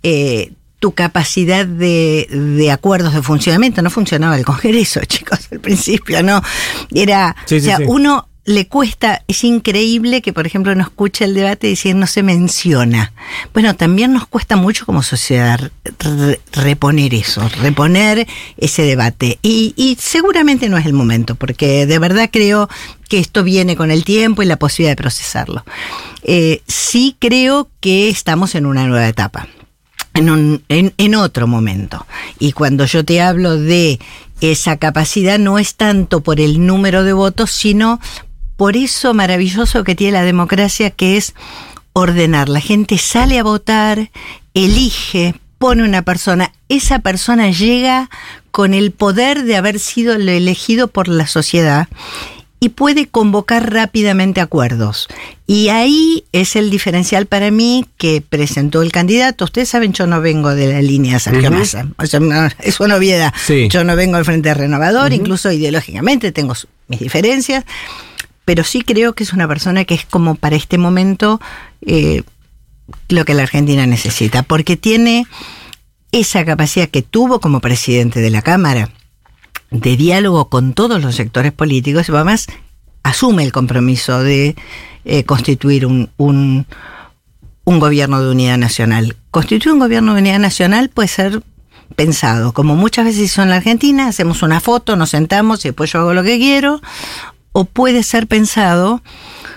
eh, 0.02 0.52
tu 0.80 0.92
capacidad 0.92 1.66
de, 1.66 2.28
de, 2.30 2.70
acuerdos 2.70 3.12
de 3.12 3.22
funcionamiento. 3.22 3.82
No 3.82 3.90
funcionaba 3.90 4.36
el 4.36 4.44
Congreso, 4.44 5.00
chicos, 5.06 5.40
al 5.50 5.60
principio, 5.60 6.22
¿no? 6.22 6.40
Era, 6.94 7.34
sí, 7.46 7.56
o 7.56 7.60
sea, 7.60 7.78
sí. 7.78 7.84
uno 7.86 8.27
le 8.48 8.66
cuesta, 8.66 9.22
es 9.28 9.44
increíble 9.44 10.22
que, 10.22 10.32
por 10.32 10.46
ejemplo, 10.46 10.74
no 10.74 10.80
escuche 10.80 11.26
el 11.26 11.34
debate 11.34 11.66
y 11.66 11.70
decir 11.70 11.94
no 11.94 12.06
se 12.06 12.22
menciona. 12.22 13.12
Bueno, 13.52 13.76
también 13.76 14.14
nos 14.14 14.26
cuesta 14.26 14.56
mucho 14.56 14.86
como 14.86 15.02
sociedad 15.02 15.70
re 15.98 16.40
reponer 16.52 17.12
eso, 17.12 17.46
reponer 17.60 18.26
ese 18.56 18.84
debate. 18.84 19.38
Y, 19.42 19.74
y, 19.76 19.98
seguramente 20.00 20.70
no 20.70 20.78
es 20.78 20.86
el 20.86 20.94
momento, 20.94 21.34
porque 21.34 21.84
de 21.84 21.98
verdad 21.98 22.30
creo 22.32 22.70
que 23.10 23.18
esto 23.18 23.44
viene 23.44 23.76
con 23.76 23.90
el 23.90 24.02
tiempo 24.02 24.42
y 24.42 24.46
la 24.46 24.56
posibilidad 24.56 24.92
de 24.92 25.02
procesarlo. 25.02 25.62
Eh, 26.22 26.62
sí 26.66 27.16
creo 27.18 27.68
que 27.80 28.08
estamos 28.08 28.54
en 28.54 28.64
una 28.64 28.86
nueva 28.86 29.08
etapa. 29.08 29.46
En, 30.14 30.30
un, 30.30 30.64
en, 30.70 30.94
en 30.96 31.14
otro 31.14 31.46
momento. 31.46 32.06
Y 32.38 32.52
cuando 32.52 32.86
yo 32.86 33.04
te 33.04 33.20
hablo 33.20 33.58
de 33.58 34.00
esa 34.40 34.76
capacidad 34.78 35.38
no 35.38 35.58
es 35.58 35.74
tanto 35.74 36.22
por 36.22 36.40
el 36.40 36.64
número 36.64 37.04
de 37.04 37.12
votos, 37.12 37.50
sino 37.50 38.00
por 38.58 38.76
eso 38.76 39.14
maravilloso 39.14 39.84
que 39.84 39.94
tiene 39.94 40.14
la 40.14 40.24
democracia, 40.24 40.90
que 40.90 41.16
es 41.16 41.32
ordenar. 41.92 42.48
La 42.48 42.60
gente 42.60 42.98
sale 42.98 43.38
a 43.38 43.44
votar, 43.44 44.10
elige, 44.52 45.36
pone 45.58 45.84
una 45.84 46.02
persona, 46.02 46.52
esa 46.68 46.98
persona 46.98 47.52
llega 47.52 48.10
con 48.50 48.74
el 48.74 48.90
poder 48.90 49.44
de 49.44 49.56
haber 49.56 49.78
sido 49.78 50.14
elegido 50.14 50.88
por 50.88 51.06
la 51.06 51.28
sociedad 51.28 51.86
y 52.58 52.70
puede 52.70 53.06
convocar 53.06 53.72
rápidamente 53.72 54.40
acuerdos. 54.40 55.06
Y 55.46 55.68
ahí 55.68 56.24
es 56.32 56.56
el 56.56 56.70
diferencial 56.70 57.26
para 57.26 57.52
mí 57.52 57.86
que 57.96 58.24
presentó 58.28 58.82
el 58.82 58.90
candidato. 58.90 59.44
Ustedes 59.44 59.68
saben, 59.68 59.92
yo 59.92 60.08
no 60.08 60.20
vengo 60.20 60.52
de 60.56 60.72
la 60.72 60.82
línea 60.82 61.20
Sergio 61.20 61.50
uh 61.50 61.52
-huh. 61.52 61.58
Massa. 61.58 61.86
O 61.96 62.06
sea, 62.06 62.18
no, 62.18 62.48
es 62.58 62.80
una 62.80 62.96
obviedad. 62.96 63.32
Sí. 63.46 63.68
Yo 63.68 63.84
no 63.84 63.94
vengo 63.94 64.16
del 64.16 64.24
Frente 64.24 64.52
Renovador, 64.52 65.12
uh 65.12 65.14
-huh. 65.14 65.16
incluso 65.16 65.52
ideológicamente 65.52 66.32
tengo 66.32 66.54
mis 66.88 66.98
diferencias 66.98 67.64
pero 68.48 68.64
sí 68.64 68.80
creo 68.80 69.12
que 69.12 69.24
es 69.24 69.34
una 69.34 69.46
persona 69.46 69.84
que 69.84 69.92
es 69.92 70.06
como 70.06 70.34
para 70.34 70.56
este 70.56 70.78
momento 70.78 71.38
eh, 71.82 72.22
lo 73.10 73.26
que 73.26 73.34
la 73.34 73.42
Argentina 73.42 73.86
necesita, 73.86 74.42
porque 74.42 74.78
tiene 74.78 75.26
esa 76.12 76.46
capacidad 76.46 76.88
que 76.88 77.02
tuvo 77.02 77.40
como 77.40 77.60
presidente 77.60 78.22
de 78.22 78.30
la 78.30 78.40
Cámara 78.40 78.88
de 79.70 79.98
diálogo 79.98 80.48
con 80.48 80.72
todos 80.72 81.02
los 81.02 81.16
sectores 81.16 81.52
políticos 81.52 82.08
y 82.08 82.12
además 82.12 82.46
asume 83.02 83.42
el 83.42 83.52
compromiso 83.52 84.22
de 84.22 84.56
eh, 85.04 85.24
constituir 85.24 85.84
un, 85.84 86.08
un, 86.16 86.64
un 87.64 87.78
gobierno 87.80 88.22
de 88.22 88.30
unidad 88.30 88.56
nacional. 88.56 89.14
Constituir 89.30 89.74
un 89.74 89.80
gobierno 89.80 90.14
de 90.14 90.22
unidad 90.22 90.38
nacional 90.38 90.88
puede 90.88 91.08
ser 91.08 91.42
pensado, 91.96 92.54
como 92.54 92.76
muchas 92.76 93.04
veces 93.04 93.20
hizo 93.24 93.42
en 93.42 93.50
la 93.50 93.56
Argentina, 93.56 94.08
hacemos 94.08 94.40
una 94.40 94.60
foto, 94.60 94.96
nos 94.96 95.10
sentamos 95.10 95.66
y 95.66 95.68
después 95.68 95.92
yo 95.92 95.98
hago 95.98 96.14
lo 96.14 96.22
que 96.22 96.38
quiero, 96.38 96.80
o 97.52 97.64
puede 97.64 98.02
ser 98.02 98.26
pensado 98.26 99.02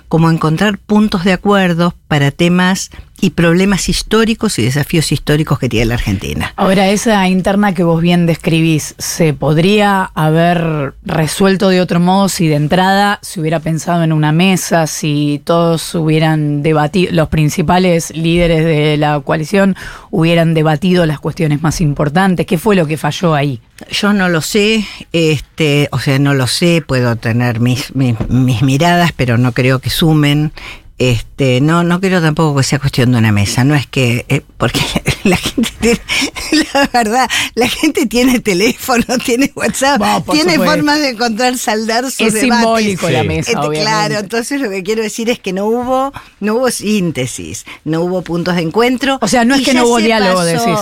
como 0.07 0.29
encontrar 0.29 0.77
puntos 0.77 1.23
de 1.23 1.33
acuerdo 1.33 1.93
para 2.07 2.31
temas 2.31 2.89
y 3.21 3.29
problemas 3.29 3.87
históricos 3.87 4.57
y 4.59 4.63
desafíos 4.63 5.11
históricos 5.11 5.59
que 5.59 5.69
tiene 5.69 5.85
la 5.85 5.93
Argentina. 5.93 6.53
Ahora, 6.55 6.89
esa 6.89 7.27
interna 7.29 7.73
que 7.73 7.83
vos 7.83 8.01
bien 8.01 8.25
describís, 8.25 8.95
¿se 8.97 9.33
podría 9.33 10.11
haber 10.15 10.95
resuelto 11.03 11.69
de 11.69 11.81
otro 11.81 11.99
modo 11.99 12.27
si 12.29 12.47
de 12.47 12.55
entrada 12.55 13.19
se 13.21 13.39
hubiera 13.39 13.59
pensado 13.59 14.03
en 14.03 14.11
una 14.11 14.31
mesa, 14.31 14.87
si 14.87 15.41
todos 15.45 15.93
hubieran 15.93 16.63
debatido, 16.63 17.11
los 17.13 17.29
principales 17.29 18.11
líderes 18.15 18.65
de 18.65 18.97
la 18.97 19.19
coalición 19.19 19.75
hubieran 20.09 20.53
debatido 20.55 21.05
las 21.05 21.19
cuestiones 21.19 21.61
más 21.61 21.79
importantes? 21.79 22.47
¿Qué 22.47 22.57
fue 22.57 22.75
lo 22.75 22.87
que 22.87 22.97
falló 22.97 23.35
ahí? 23.35 23.61
Yo 23.89 24.13
no 24.13 24.29
lo 24.29 24.41
sé, 24.41 24.85
este, 25.11 25.89
o 25.91 25.99
sea, 25.99 26.19
no 26.19 26.33
lo 26.33 26.47
sé, 26.47 26.83
puedo 26.85 27.15
tener 27.15 27.59
mis, 27.59 27.95
mis, 27.95 28.15
mis 28.29 28.61
miradas, 28.61 29.11
pero 29.15 29.37
no 29.37 29.51
creo 29.53 29.79
que 29.79 29.89
sumen. 29.89 30.51
Este, 31.03 31.61
no, 31.61 31.83
no 31.83 31.99
creo 31.99 32.21
tampoco 32.21 32.55
que 32.57 32.63
sea 32.63 32.77
cuestión 32.77 33.11
de 33.11 33.17
una 33.17 33.31
mesa, 33.31 33.63
no 33.63 33.73
es 33.73 33.87
que, 33.87 34.23
eh, 34.29 34.41
porque 34.57 34.79
la 35.23 35.35
gente 35.35 35.71
tiene, 35.81 35.99
la 36.73 36.87
verdad, 36.93 37.27
la 37.55 37.67
gente 37.67 38.05
tiene 38.05 38.39
teléfono, 38.39 39.03
tiene 39.25 39.51
WhatsApp, 39.55 39.99
tiene 40.31 40.53
supuesto. 40.53 40.63
formas 40.75 40.99
de 40.99 41.09
encontrar 41.09 41.57
saldar 41.57 42.03
sus 42.11 42.19
Es 42.27 42.33
debates. 42.35 42.59
simbólico 42.59 43.09
la 43.09 43.23
mesa, 43.23 43.49
Este, 43.49 43.57
obviamente. 43.57 43.81
claro, 43.81 44.19
entonces 44.19 44.61
lo 44.61 44.69
que 44.69 44.83
quiero 44.83 45.01
decir 45.01 45.31
es 45.31 45.39
que 45.39 45.53
no 45.53 45.65
hubo, 45.65 46.13
no 46.39 46.53
hubo 46.53 46.69
síntesis, 46.69 47.65
no 47.83 48.01
hubo 48.01 48.21
puntos 48.21 48.55
de 48.55 48.61
encuentro. 48.61 49.17
O 49.23 49.27
sea, 49.27 49.43
no 49.43 49.55
es 49.55 49.61
que 49.65 49.73
no 49.73 49.85
hubo 49.87 49.97
diálogo, 49.97 50.43
decís. 50.43 50.77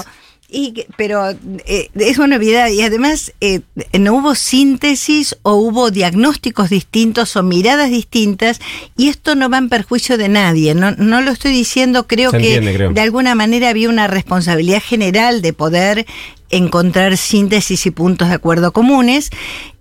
Y, 0.52 0.86
pero 0.98 1.30
eh, 1.66 1.90
es 1.96 2.18
una 2.18 2.38
obviedad 2.38 2.70
y 2.70 2.82
además 2.82 3.34
eh, 3.40 3.62
no 4.00 4.16
hubo 4.16 4.36
síntesis 4.36 5.38
o 5.44 5.54
hubo 5.54 5.92
diagnósticos 5.92 6.70
distintos 6.70 7.36
o 7.36 7.44
miradas 7.44 7.92
distintas 7.92 8.60
y 8.98 9.10
esto 9.10 9.36
no 9.36 9.50
va 9.50 9.60
en 9.60 9.70
perjuicio 9.70 10.18
de 10.18 10.30
nadie. 10.30 10.74
No, 10.76 10.92
no 10.92 11.22
lo 11.22 11.32
estoy 11.32 11.52
diciendo, 11.52 12.08
creo 12.08 12.32
Se 12.32 12.38
que 12.40 12.56
entiende, 12.56 12.74
creo. 12.74 12.94
de 12.94 13.02
alguna 13.02 13.36
manera 13.36 13.70
había 13.70 13.90
una 13.90 14.08
responsabilidad 14.08 14.82
general 14.82 15.42
de 15.42 15.54
poder 15.54 16.06
encontrar 16.50 17.18
síntesis 17.18 17.86
y 17.86 17.92
puntos 17.92 18.30
de 18.30 18.36
acuerdo 18.36 18.72
comunes. 18.72 19.30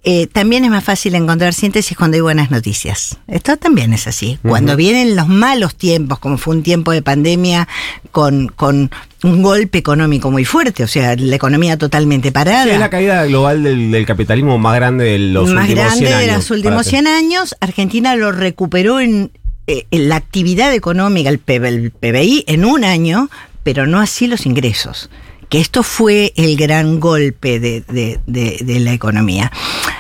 Eh, 0.05 0.27
también 0.27 0.65
es 0.65 0.71
más 0.71 0.85
fácil 0.85 1.15
encontrar 1.15 1.53
síntesis 1.53 1.97
cuando 1.97 2.17
hay 2.17 2.21
buenas 2.21 2.51
noticias. 2.51 3.19
Esto 3.27 3.57
también 3.57 3.93
es 3.93 4.07
así. 4.07 4.39
Cuando 4.43 4.77
vienen 4.77 5.17
los 5.17 5.29
malos 5.29 5.75
tiempos, 5.75 6.19
como 6.19 6.39
fue 6.39 6.57
un 6.57 6.63
tiempo 6.63 6.93
de 6.93 7.03
pandemia 7.03 7.69
con, 8.11 8.49
con 8.49 8.91
un 9.23 9.43
golpe 9.43 9.79
económico 9.79 10.31
muy 10.31 10.45
fuerte, 10.45 10.85
o 10.85 10.89
sea, 10.89 11.17
la 11.17 11.37
economía 11.37 11.77
totalmente 11.77 12.33
parada. 12.33 12.65
Sí, 12.65 12.71
es 12.71 12.79
la 12.79 12.91
caída 12.91 13.25
global 13.27 13.63
del, 13.63 13.91
del 13.91 14.07
capitalismo 14.07 14.59
más 14.59 14.77
grande 14.77 15.05
de 15.05 15.19
los 15.19 15.51
más 15.51 15.69
últimos 15.69 15.85
grande 15.85 16.07
100 16.07 16.13
años. 16.13 16.27
de 16.27 16.33
los 16.35 16.51
últimos 16.51 16.77
parece. 16.77 16.91
100 16.91 17.07
años. 17.07 17.57
Argentina 17.61 18.17
lo 18.17 18.33
recuperó 18.33 19.01
en, 19.01 19.31
eh, 19.67 19.87
en 19.91 20.09
la 20.09 20.17
actividad 20.17 20.73
económica, 20.73 21.29
el 21.29 21.41
PBI, 21.41 22.45
en 22.47 22.65
un 22.65 22.85
año, 22.85 23.29
pero 23.63 23.87
no 23.87 24.01
así 24.01 24.27
los 24.27 24.47
ingresos. 24.47 25.11
Que 25.49 25.61
esto 25.61 25.83
fue 25.83 26.33
el 26.37 26.57
gran 26.57 27.01
golpe 27.01 27.59
de, 27.61 27.83
de- 27.89 28.81
la 28.81 28.93
economía. 28.93 29.51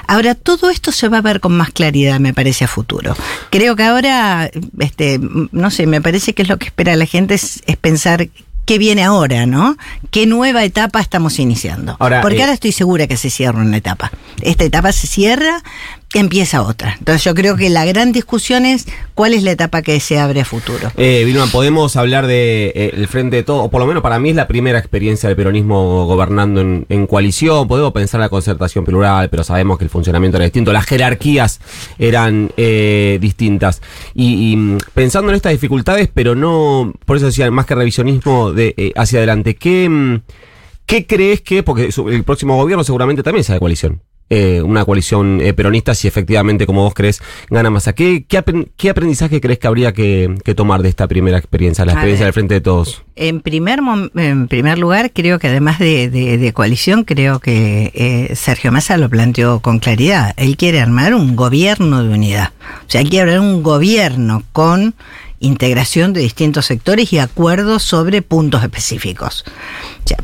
Ahora, 0.06 0.34
todo 0.34 0.70
esto 0.70 0.92
se 0.92 1.08
va 1.08 1.18
a 1.18 1.22
ver 1.22 1.40
con 1.40 1.56
más 1.56 1.70
claridad, 1.70 2.20
me 2.20 2.32
parece, 2.34 2.64
a 2.64 2.68
futuro. 2.68 3.16
Creo 3.50 3.76
que 3.76 3.82
ahora, 3.84 4.50
este, 4.78 5.18
no 5.52 5.70
sé, 5.70 5.86
me 5.86 6.00
parece 6.02 6.34
que 6.34 6.42
es 6.42 6.48
lo 6.48 6.58
que 6.58 6.66
espera 6.66 6.96
la 6.96 7.06
gente 7.06 7.34
es, 7.34 7.62
es 7.66 7.76
pensar 7.76 8.28
qué 8.68 8.76
viene 8.76 9.02
ahora, 9.02 9.46
¿no? 9.46 9.78
¿Qué 10.10 10.26
nueva 10.26 10.62
etapa 10.62 11.00
estamos 11.00 11.38
iniciando? 11.38 11.96
Ahora, 11.98 12.20
Porque 12.20 12.36
eh, 12.36 12.42
ahora 12.42 12.52
estoy 12.52 12.72
segura 12.72 13.06
que 13.06 13.16
se 13.16 13.30
cierra 13.30 13.62
una 13.62 13.78
etapa. 13.78 14.12
Esta 14.42 14.64
etapa 14.64 14.92
se 14.92 15.06
cierra, 15.06 15.62
empieza 16.14 16.62
otra. 16.62 16.94
Entonces 16.98 17.24
yo 17.24 17.34
creo 17.34 17.56
que 17.56 17.68
la 17.68 17.84
gran 17.84 18.12
discusión 18.12 18.64
es 18.64 18.86
cuál 19.14 19.34
es 19.34 19.42
la 19.42 19.50
etapa 19.50 19.82
que 19.82 20.00
se 20.00 20.18
abre 20.18 20.40
a 20.40 20.44
futuro. 20.44 20.90
Eh, 20.96 21.22
Vilma, 21.26 21.46
podemos 21.46 21.96
hablar 21.96 22.26
de 22.26 22.72
eh, 22.74 22.90
el 22.94 23.08
Frente 23.08 23.36
de 23.36 23.42
Todo, 23.42 23.64
o 23.64 23.70
por 23.70 23.80
lo 23.80 23.86
menos 23.86 24.02
para 24.02 24.18
mí 24.18 24.30
es 24.30 24.36
la 24.36 24.46
primera 24.46 24.78
experiencia 24.78 25.28
del 25.28 25.36
peronismo 25.36 26.06
gobernando 26.06 26.60
en, 26.60 26.86
en 26.88 27.06
coalición. 27.06 27.68
Podemos 27.68 27.92
pensar 27.92 28.18
en 28.18 28.22
la 28.22 28.28
concertación 28.28 28.84
plural, 28.84 29.28
pero 29.28 29.44
sabemos 29.44 29.78
que 29.78 29.84
el 29.84 29.90
funcionamiento 29.90 30.38
era 30.38 30.44
distinto, 30.44 30.72
las 30.72 30.86
jerarquías 30.86 31.60
eran 31.98 32.52
eh, 32.56 33.18
distintas. 33.20 33.82
Y, 34.14 34.52
y, 34.52 34.56
mm, 34.56 34.78
pensando 34.94 35.30
en 35.30 35.36
estas 35.36 35.52
dificultades, 35.52 36.08
pero 36.12 36.34
no, 36.34 36.92
por 37.04 37.16
eso 37.16 37.26
decía, 37.26 37.50
más 37.50 37.66
que 37.66 37.74
revisionismo 37.74 38.52
de 38.58 38.74
eh, 38.76 38.92
hacia 38.96 39.20
adelante, 39.20 39.54
¿qué, 39.56 39.88
mm, 39.88 40.16
¿qué 40.84 41.06
crees 41.06 41.40
que, 41.40 41.62
porque 41.62 41.88
el 42.10 42.24
próximo 42.24 42.56
gobierno 42.56 42.84
seguramente 42.84 43.22
también 43.22 43.44
sea 43.44 43.54
de 43.54 43.60
coalición? 43.60 44.02
eh, 44.30 44.60
una 44.60 44.84
coalición 44.84 45.40
eh, 45.40 45.54
peronista, 45.54 45.94
si 45.94 46.06
efectivamente, 46.06 46.66
como 46.66 46.82
vos 46.82 46.92
crees, 46.92 47.22
gana 47.48 47.70
Massa. 47.70 47.94
¿Qué, 47.94 48.26
qué, 48.28 48.38
apren- 48.38 48.68
qué 48.76 48.90
aprendizaje 48.90 49.40
crees 49.40 49.58
que 49.58 49.66
habría 49.66 49.94
que, 49.94 50.34
que 50.44 50.54
tomar 50.54 50.82
de 50.82 50.90
esta 50.90 51.08
primera 51.08 51.38
experiencia, 51.38 51.86
la 51.86 51.92
experiencia 51.92 52.26
ver. 52.26 52.34
del 52.34 52.34
Frente 52.34 52.52
de 52.52 52.60
Todos? 52.60 53.02
En 53.16 53.40
primer, 53.40 53.80
en 54.16 54.46
primer 54.48 54.78
lugar, 54.78 55.12
creo 55.14 55.38
que 55.38 55.48
además 55.48 55.78
de, 55.78 56.10
de- 56.10 56.36
de 56.36 56.52
coalición, 56.52 57.04
creo 57.04 57.38
que 57.40 57.90
eh, 57.94 58.34
Sergio 58.36 58.70
Massa 58.70 58.98
lo 58.98 59.08
planteó 59.08 59.60
con 59.60 59.78
claridad. 59.78 60.34
Él 60.36 60.58
quiere 60.58 60.82
armar 60.82 61.14
un 61.14 61.34
gobierno 61.34 62.04
de 62.04 62.10
unidad. 62.10 62.52
O 62.86 62.90
sea, 62.90 63.00
él 63.00 63.08
quiere 63.08 63.32
armar 63.32 63.48
un 63.48 63.62
gobierno 63.62 64.42
con 64.52 64.94
integración 65.40 66.12
de 66.12 66.20
distintos 66.20 66.66
sectores 66.66 67.12
y 67.12 67.18
acuerdos 67.18 67.82
sobre 67.82 68.22
puntos 68.22 68.62
específicos. 68.62 69.44
O 70.04 70.08
sea, 70.08 70.18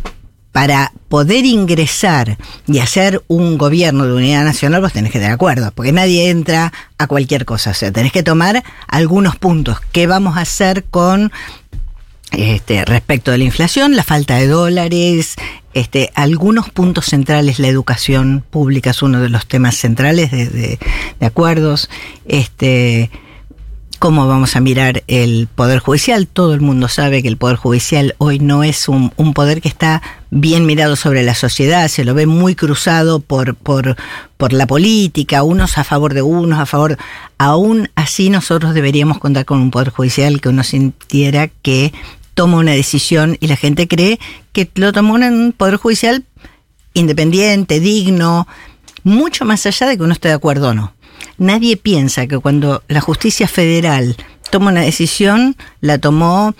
para 0.53 0.93
poder 1.09 1.45
ingresar 1.47 2.39
y 2.69 2.79
hacer 2.79 3.23
un 3.27 3.59
gobierno 3.59 4.07
de 4.07 4.13
unidad 4.13 4.45
nacional, 4.45 4.81
vos 4.83 4.93
tenés 4.93 5.11
que 5.11 5.19
tener 5.19 5.33
acuerdos, 5.35 5.73
porque 5.75 5.91
nadie 5.91 6.31
entra 6.31 6.73
a 6.97 7.07
cualquier 7.09 7.45
cosa. 7.45 7.71
O 7.71 7.75
sea, 7.75 7.91
tenés 7.91 8.13
que 8.13 8.23
tomar 8.23 8.63
algunos 8.87 9.35
puntos. 9.37 9.79
¿Qué 9.91 10.07
vamos 10.07 10.37
a 10.37 10.43
hacer 10.43 10.85
con 10.85 11.33
este, 12.31 12.85
respecto 12.85 13.31
de 13.31 13.39
la 13.39 13.45
inflación, 13.45 13.97
la 13.97 14.05
falta 14.05 14.37
de 14.37 14.47
dólares, 14.47 15.35
este, 15.73 16.11
algunos 16.15 16.71
puntos 16.71 17.07
centrales, 17.07 17.59
la 17.59 17.69
educación 17.69 18.45
pública 18.49 18.91
es 18.91 19.03
uno 19.03 19.21
de 19.21 19.29
los 19.29 19.47
temas 19.47 19.77
centrales 19.77 20.31
de, 20.31 20.47
de- 20.47 20.79
de 21.21 21.27
acuerdos, 21.27 21.89
este, 22.27 23.11
cómo 24.05 24.29
vamos 24.29 24.55
a 24.55 24.61
mirar 24.61 25.03
el 25.07 25.47
Poder 25.47 25.79
Judicial. 25.79 26.27
Todo 26.27 26.53
el 26.53 26.61
mundo 26.61 26.89
sabe 26.89 27.23
que 27.23 27.29
el 27.29 27.39
Poder 27.39 27.57
Judicial 27.57 28.15
hoy 28.19 28.39
no 28.39 28.63
es 28.63 28.87
un, 28.87 29.11
poder 29.33 29.63
que 29.63 29.69
está 29.69 30.03
bien 30.29 30.67
mirado 30.67 30.95
sobre 30.95 31.23
la 31.23 31.35
sociedad, 31.35 31.89
se 31.89 32.05
lo 32.05 32.13
ve 32.13 32.27
muy 32.27 32.55
cruzado 32.55 33.21
por, 33.21 33.55
por, 33.55 33.97
por 34.37 34.53
la 34.53 34.67
política, 34.67 35.43
unos 35.43 35.79
a 35.79 35.85
favor 35.85 36.13
de 36.13 36.21
unos, 36.21 36.59
a 36.59 36.67
favor... 36.67 36.99
Aún 37.39 37.89
así 37.95 38.29
nosotros 38.29 38.75
deberíamos 38.75 39.21
contar 39.21 39.47
con 39.47 39.59
un 39.61 39.71
Poder 39.71 39.89
Judicial 39.89 40.39
que 40.43 40.51
uno 40.51 40.65
sintiera 40.65 41.49
que 41.49 41.95
toma 42.35 42.59
una 42.59 42.73
decisión 42.73 43.39
y 43.41 43.47
la 43.47 43.57
gente 43.57 43.89
cree 43.89 44.21
que 44.53 44.69
lo 44.75 44.93
tomó 44.93 45.15
un 45.15 45.55
Poder 45.57 45.77
Judicial 45.77 46.25
independiente, 46.93 47.81
digno, 47.81 48.47
mucho 49.03 49.47
más 49.47 49.65
allá 49.65 49.87
de 49.87 49.97
que 49.97 50.03
uno 50.03 50.13
esté 50.13 50.29
de 50.29 50.35
acuerdo 50.35 50.69
o 50.69 50.75
no. 50.75 50.93
Nadie 51.39 51.77
piensa 51.77 52.27
que 52.27 52.39
cuando 52.39 52.83
la 52.89 53.01
justicia 53.01 53.49
federal 53.49 54.17
toma 54.51 54.71
una 54.71 54.83
decisión, 54.83 55.57
la 55.81 55.99
tomó 55.99 56.55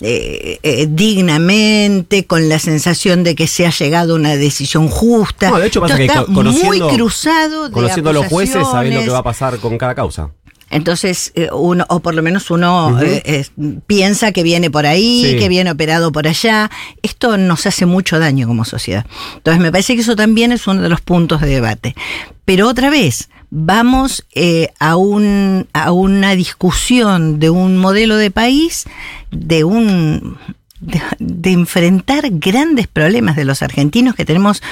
eh, 0.00 0.58
eh, 0.62 0.86
dignamente, 0.88 2.24
con 2.26 2.48
la 2.48 2.58
sensación 2.58 3.24
de 3.24 3.34
que 3.34 3.46
se 3.46 3.66
ha 3.66 3.70
llegado 3.70 4.12
a 4.14 4.16
una 4.16 4.36
decisión 4.36 4.88
justa. 4.88 5.50
No, 5.50 5.58
de 5.58 5.66
hecho 5.66 5.80
pasa 5.80 5.96
que 5.96 6.06
está 6.06 6.24
co- 6.24 6.32
conociendo, 6.32 6.86
muy 6.86 6.94
cruzado 6.96 7.68
de 7.68 7.72
conociendo 7.74 8.10
a 8.10 8.12
los 8.12 8.26
jueces, 8.26 8.66
sabés 8.70 8.94
lo 8.94 9.02
que 9.02 9.10
va 9.10 9.18
a 9.18 9.22
pasar 9.24 9.58
con 9.58 9.76
cada 9.78 9.94
causa. 9.94 10.30
Entonces, 10.70 11.32
eh, 11.34 11.48
uno, 11.50 11.86
o 11.88 12.00
por 12.00 12.14
lo 12.14 12.22
menos 12.22 12.50
uno 12.50 12.98
eh, 13.00 13.46
piensa 13.86 14.32
que 14.32 14.42
viene 14.42 14.70
por 14.70 14.84
ahí, 14.84 15.24
Sí. 15.32 15.38
que 15.38 15.48
viene 15.48 15.70
operado 15.70 16.12
por 16.12 16.28
allá. 16.28 16.70
Esto 17.02 17.38
nos 17.38 17.66
hace 17.66 17.86
mucho 17.86 18.18
daño 18.18 18.46
como 18.46 18.66
sociedad. 18.66 19.06
Entonces, 19.36 19.62
me 19.62 19.72
parece 19.72 19.94
que 19.94 20.02
eso 20.02 20.14
también 20.14 20.52
es 20.52 20.66
uno 20.66 20.82
de 20.82 20.90
los 20.90 21.00
puntos 21.00 21.40
de 21.40 21.48
debate. 21.48 21.96
Pero 22.44 22.68
otra 22.68 22.90
vez, 22.90 23.30
vamos 23.50 24.26
eh, 24.34 24.70
a, 24.78 24.96
un, 24.96 25.68
a 25.72 25.92
una 25.92 26.34
discusión 26.34 27.38
de 27.40 27.50
un 27.50 27.76
modelo 27.76 28.16
de 28.16 28.30
país, 28.30 28.84
de 29.30 29.64
un 29.64 30.38
de, 30.80 31.02
de 31.18 31.50
enfrentar 31.50 32.24
grandes 32.30 32.86
problemas 32.86 33.36
de 33.36 33.44
los 33.44 33.62
argentinos 33.62 34.14
que 34.14 34.24
tenemos. 34.24 34.62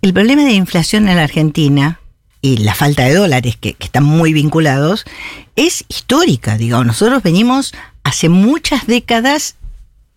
El 0.00 0.12
problema 0.12 0.44
de 0.44 0.52
inflación 0.52 1.08
en 1.08 1.16
la 1.16 1.24
Argentina 1.24 2.00
y 2.40 2.58
la 2.58 2.74
falta 2.74 3.04
de 3.04 3.14
dólares, 3.14 3.56
que, 3.56 3.74
que 3.74 3.86
están 3.86 4.04
muy 4.04 4.32
vinculados, 4.32 5.04
es 5.54 5.84
histórica. 5.88 6.56
Digo, 6.56 6.82
nosotros 6.84 7.22
venimos 7.22 7.72
hace 8.02 8.28
muchas 8.28 8.86
décadas 8.86 9.56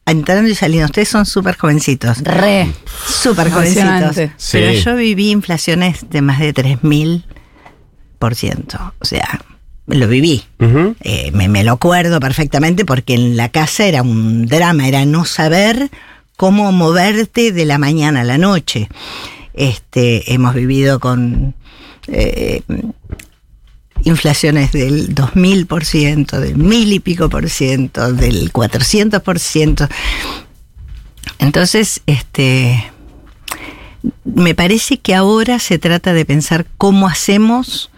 entrando 0.05 0.49
y 0.49 0.55
saliendo. 0.55 0.85
Ustedes 0.85 1.09
son 1.09 1.25
súper 1.25 1.55
jovencitos. 1.55 2.19
Re. 2.19 2.71
Súper 3.07 3.51
jovencitos. 3.51 4.15
Sí. 4.37 4.57
Pero 4.57 4.71
yo 4.73 4.95
viví 4.95 5.31
inflaciones 5.31 6.09
de 6.09 6.21
más 6.21 6.39
de 6.39 6.53
3000%. 6.53 7.23
O 8.99 9.05
sea, 9.05 9.41
lo 9.87 10.07
viví. 10.07 10.43
Eh, 11.01 11.31
me, 11.33 11.47
me 11.47 11.63
lo 11.63 11.73
acuerdo 11.73 12.19
perfectamente 12.19 12.85
porque 12.85 13.13
en 13.13 13.37
la 13.37 13.49
casa 13.49 13.85
era 13.85 14.01
un 14.01 14.47
drama, 14.47 14.87
era 14.87 15.05
no 15.05 15.25
saber 15.25 15.89
cómo 16.35 16.71
moverte 16.71 17.51
de 17.51 17.65
la 17.65 17.77
mañana 17.77 18.21
a 18.21 18.25
la 18.25 18.37
noche. 18.37 18.89
Este, 19.53 20.33
hemos 20.33 20.53
vivido 20.53 20.99
con 20.99 21.53
eh, 22.07 22.61
inflaciones 24.03 24.71
del 24.71 25.15
2000%, 25.15 26.39
del 26.39 26.57
mil 26.57 26.91
y 26.91 26.99
pico 26.99 27.29
por 27.29 27.49
ciento, 27.49 28.11
del 28.13 28.51
400%. 28.51 29.87
Entonces, 31.39 32.01
este, 32.05 32.91
me 34.23 34.55
parece 34.55 34.99
que 34.99 35.15
ahora 35.15 35.59
se 35.59 35.79
trata 35.79 36.13
de 36.13 36.25
pensar 36.25 36.65
cómo 36.77 37.07
hacemos 37.07 37.89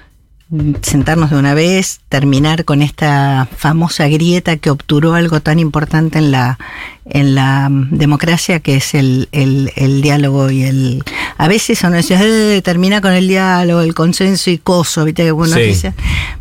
sentarnos 0.81 1.29
de 1.31 1.37
una 1.37 1.53
vez, 1.53 1.99
terminar 2.09 2.63
con 2.63 2.81
esta 2.81 3.47
famosa 3.57 4.07
grieta 4.07 4.55
que 4.57 4.69
obturó 4.69 5.13
algo 5.13 5.41
tan 5.41 5.59
importante 5.59 6.19
en 6.19 6.31
la, 6.31 6.57
en 7.05 7.35
la 7.35 7.67
mm, 7.69 7.97
democracia, 7.97 8.59
que 8.61 8.77
es 8.77 8.93
el, 8.93 9.27
el- 9.31 9.71
el 9.75 10.01
diálogo 10.01 10.49
y 10.49 10.63
el... 10.63 11.03
A 11.37 11.47
veces 11.47 11.83
uno 11.83 11.97
dice, 11.97 12.17
"Eh, 12.57 12.61
termina 12.61 13.01
con 13.01 13.11
el 13.13 13.27
diálogo, 13.27 13.81
el 13.81 13.93
consenso 13.93 14.49
y 14.49 14.57
coso, 14.57 15.03
¿viste? 15.05 15.23
que 15.23 15.31
uno 15.33 15.47
Sí. 15.53 15.59
dice. 15.61 15.93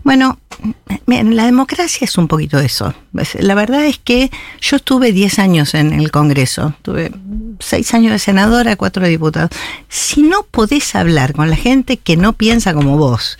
Bueno, 0.04 0.38
miren, 1.06 1.34
la 1.36 1.44
democracia 1.44 2.04
es 2.04 2.16
un 2.16 2.28
poquito 2.28 2.58
eso. 2.60 2.94
Es- 3.18 3.34
La 3.40 3.54
verdad 3.54 3.84
es 3.84 3.98
que 3.98 4.30
yo 4.60 4.76
estuve 4.76 5.10
10 5.12 5.38
años 5.40 5.74
en 5.74 5.92
el 5.92 6.10
Congreso, 6.12 6.74
tuve 6.82 7.10
6 7.58 7.92
años 7.92 8.12
de 8.12 8.18
senadora, 8.20 8.76
4 8.76 9.02
de 9.02 9.08
diputado. 9.10 9.48
Si 9.88 10.22
no 10.22 10.44
podés 10.50 10.94
hablar 10.94 11.32
con 11.34 11.50
la 11.50 11.56
gente 11.56 11.96
que 11.96 12.16
no 12.16 12.32
piensa 12.34 12.72
como 12.72 12.96
vos 12.96 13.36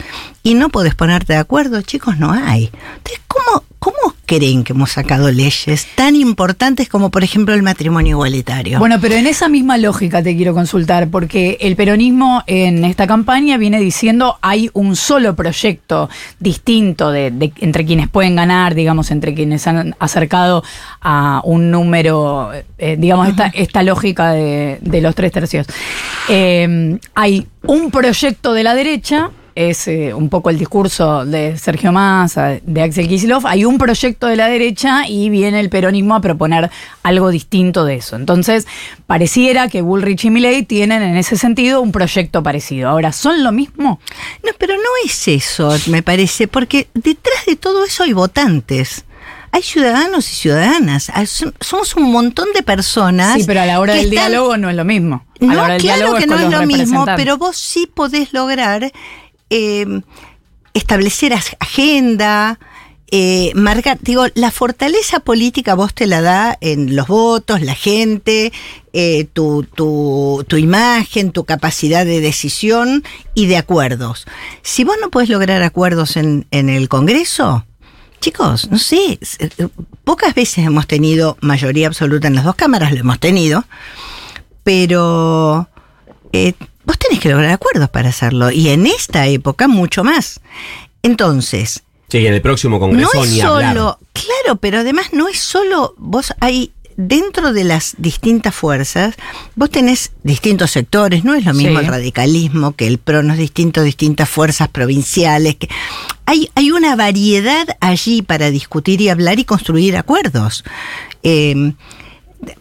y 0.47 0.55
no 0.55 0.69
podés 0.69 0.95
ponerte 0.95 1.33
de 1.33 1.39
acuerdo, 1.41 1.83
chicos, 1.83 2.19
no 2.19 2.31
hay. 2.31 2.71
Entonces, 2.99 3.21
¿cómo, 3.27 3.65
cómo 3.81 4.15
creen 4.27 4.63
que 4.63 4.73
hemos 4.75 4.93
sacado 4.93 5.31
leyes 5.33 5.89
tan 5.97 6.15
importantes 6.15 6.89
como, 6.89 7.11
por 7.11 7.25
ejemplo, 7.25 7.53
el 7.53 7.63
matrimonio 7.65 8.11
igualitario? 8.13 8.79
Bueno, 8.79 8.99
pero 9.01 9.17
en 9.17 9.27
esa 9.27 9.49
misma 9.49 9.77
lógica 9.77 10.23
te 10.23 10.37
quiero 10.37 10.55
consultar, 10.55 11.09
porque 11.09 11.59
el 11.61 11.75
peronismo 11.75 12.45
en 12.47 12.85
esta 12.85 13.09
campaña 13.09 13.57
viene 13.57 13.81
diciendo 13.81 14.39
hay 14.41 14.71
un 14.73 14.95
solo 14.95 15.35
proyecto 15.35 16.09
distinto 16.39 17.11
de, 17.11 17.33
de- 17.33 17.53
entre 17.59 17.85
quienes 17.85 18.09
pueden 18.09 18.37
ganar, 18.37 18.77
digamos, 18.77 19.11
entre 19.11 19.35
quienes 19.35 19.67
han 19.67 19.97
acercado 19.99 20.63
a 21.01 21.41
un 21.45 21.73
número, 21.73 22.53
eh, 22.79 22.97
digamos, 22.97 23.29
esta, 23.29 23.47
esta 23.49 23.83
lógica 23.83 24.31
de, 24.31 24.79
de 24.81 25.01
los 25.01 25.15
tres 25.17 25.33
tercios. 25.33 25.67
Eh, 26.29 26.99
hay 27.17 27.49
un 27.65 27.91
proyecto 27.91 28.53
de 28.53 28.63
la 28.63 28.77
derecha. 28.77 29.31
Es 29.57 29.89
eh, 29.89 30.13
un 30.13 30.29
poco 30.29 30.51
el 30.51 30.59
discurso 30.59 31.25
de 31.25 31.57
Sergio 31.57 31.91
Massa, 31.91 32.59
de 32.63 32.83
Axel 32.83 33.09
Kicillof. 33.09 33.47
Hay 33.47 33.65
un 33.65 33.79
proyecto 33.79 34.27
de 34.27 34.37
la 34.37 34.49
derecha 34.49 35.09
y 35.09 35.31
viene 35.31 35.61
el 35.61 35.71
peronismo 35.71 36.15
a 36.15 36.21
proponer 36.21 36.71
algo 37.03 37.31
distinto 37.31 37.87
de 37.87 37.95
eso. 37.95 38.17
Entonces, 38.17 38.67
pareciera 39.07 39.69
que 39.69 39.81
Bullrich 39.81 40.27
y 40.27 40.31
Milley 40.31 40.63
tienen 40.65 41.03
en 41.03 41.17
ese 41.17 41.39
sentido 41.39 41.81
un 41.81 41.91
proyecto 41.91 42.43
parecido. 42.43 42.91
Ahora, 42.91 43.13
¿son 43.13 43.43
lo 43.43 43.51
mismo? 43.51 43.99
No, 44.45 44.51
pero 44.59 44.75
no 44.75 44.91
es 45.07 45.27
eso, 45.27 45.75
me 45.87 46.03
parece, 46.03 46.49
porque 46.49 46.89
detrás 46.93 47.47
de 47.47 47.57
todo 47.57 47.83
eso 47.87 48.03
hay 48.03 48.13
votantes. 48.13 49.07
Hay 49.53 49.63
ciudadanos 49.63 50.31
y 50.31 50.35
ciudadanas. 50.35 51.11
Son- 51.27 51.55
Somos 51.61 51.97
un 51.97 52.13
montón 52.13 52.49
de 52.55 52.63
personas. 52.63 53.37
Sí, 53.39 53.45
pero 53.47 53.63
a 53.63 53.65
la 53.65 53.81
hora 53.81 53.95
del 53.95 54.13
están- 54.13 54.29
diálogo 54.31 54.59
no 54.59 54.69
es 54.69 54.77
lo 54.77 54.85
mismo. 54.85 55.25
A 55.41 55.45
la 55.47 55.53
No, 55.55 55.63
hora 55.63 55.73
del 55.75 55.83
claro 55.83 56.15
que 56.17 56.27
no 56.27 56.39
es 56.39 56.51
lo 56.51 56.67
mismo, 56.67 57.07
pero 57.17 57.39
vos 57.39 57.57
sí 57.57 57.87
podés 57.93 58.35
lograr 58.35 58.93
eh, 59.51 60.01
establecer 60.75 61.33
agenda, 61.33 62.59
eh, 63.11 63.53
marcar, 63.55 63.99
digo, 64.01 64.27
la 64.35 64.51
fortaleza 64.51 65.21
política 65.21 65.75
vos 65.75 65.95
te 65.95 66.07
la 66.07 66.21
da 66.21 66.59
en 66.61 66.97
los 66.97 67.07
votos, 67.07 67.63
la 67.63 67.75
gente, 67.75 68.53
eh, 68.93 69.27
tu, 69.33 69.63
tu, 69.63 70.45
tu 70.49 70.57
imagen, 70.57 71.31
tu 71.31 71.45
capacidad 71.45 72.05
de 72.05 72.21
decisión 72.21 73.05
y 73.35 73.47
de 73.47 73.59
acuerdos. 73.59 74.27
Si 74.63 74.83
vos 74.83 74.97
no 75.01 75.11
podés 75.11 75.29
lograr 75.29 75.63
acuerdos 75.63 76.17
en, 76.17 76.47
en 76.51 76.69
el 76.69 76.89
Congreso, 76.89 77.65
chicos, 78.21 78.71
no 78.71 78.79
sé, 78.79 79.21
eh, 79.39 79.69
pocas 80.03 80.35
veces 80.35 80.67
hemos 80.67 80.89
tenido 80.89 81.37
mayoría 81.41 81.87
absoluta 81.87 82.27
en 82.27 82.35
las 82.35 82.45
dos 82.45 82.57
cámaras, 82.57 82.93
lo 82.93 82.99
hemos 82.99 83.21
tenido, 83.21 83.65
pero 84.65 85.69
vos 86.87 86.99
tenés 86.99 87.21
que 87.21 87.29
lograr 87.29 87.51
acuerdos 87.51 87.91
para 87.91 88.09
hacerlo. 88.09 88.51
Y 88.51 88.71
en 88.71 88.87
esta 88.87 89.27
época 89.27 89.69
mucho 89.69 90.03
más. 90.05 90.41
Entonces, 91.03 91.83
Sí, 92.09 92.25
en 92.25 92.35
el 92.35 92.41
próximo 92.41 92.79
congreso 92.79 93.11
no 93.15 93.25
es 93.25 93.31
ni 93.33 93.41
solo, 93.41 93.55
hablar. 93.57 93.99
claro, 94.13 94.57
pero 94.61 94.79
además 94.79 95.07
no 95.13 95.27
es 95.29 95.41
solo, 95.41 95.93
vos 95.99 96.33
hay 96.39 96.71
dentro 96.97 97.53
de 97.53 97.65
las 97.65 97.97
distintas 97.99 98.55
fuerzas, 98.55 99.17
vos 99.57 99.71
tenés 99.71 100.13
distintos 100.23 100.71
sectores, 100.71 101.25
no 101.25 101.35
es 101.35 101.45
lo 101.45 101.53
mismo 101.53 101.81
Sí. 101.81 101.85
el 101.85 101.91
radicalismo 101.91 102.77
que 102.77 102.87
el 102.87 102.99
PRO, 102.99 103.25
no 103.25 103.33
es 103.33 103.41
distinto, 103.41 103.83
distintas 103.83 104.29
fuerzas 104.31 104.69
provinciales, 104.69 105.57
que 105.57 105.69
hay, 106.27 106.49
hay 106.55 106.71
una 106.71 106.95
variedad 106.95 107.67
allí 107.81 108.23
para 108.23 108.51
discutir 108.53 109.01
y 109.01 109.09
hablar 109.09 109.41
y 109.41 109.45
construir 109.45 109.97
acuerdos. 109.97 110.63
Eh, 111.25 111.73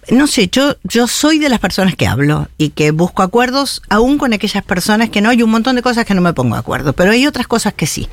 no 0.10 0.28
sé, 0.28 0.50
yo, 0.52 0.76
yo 0.84 1.08
soy 1.08 1.40
de 1.40 1.50
las 1.50 1.60
personas 1.60 1.96
que 1.96 2.08
hablo 2.08 2.48
y 2.58 2.70
que 2.70 2.92
busco 2.92 3.24
acuerdos 3.24 3.82
aún 3.90 4.18
con 4.18 4.34
aquellas 4.34 4.64
personas 4.64 5.10
que 5.10 5.22
no. 5.22 5.30
Hay 5.30 5.44
un 5.44 5.50
montón 5.50 5.76
de 5.76 5.82
cosas 5.82 6.06
que 6.06 6.14
no 6.14 6.22
me 6.22 6.34
pongo 6.34 6.56
de 6.56 6.60
acuerdo, 6.60 6.94
pero 6.94 7.12
hay 7.12 7.28
otras 7.28 7.48
cosas 7.48 7.74
que 7.74 7.88
sí. 7.88 8.08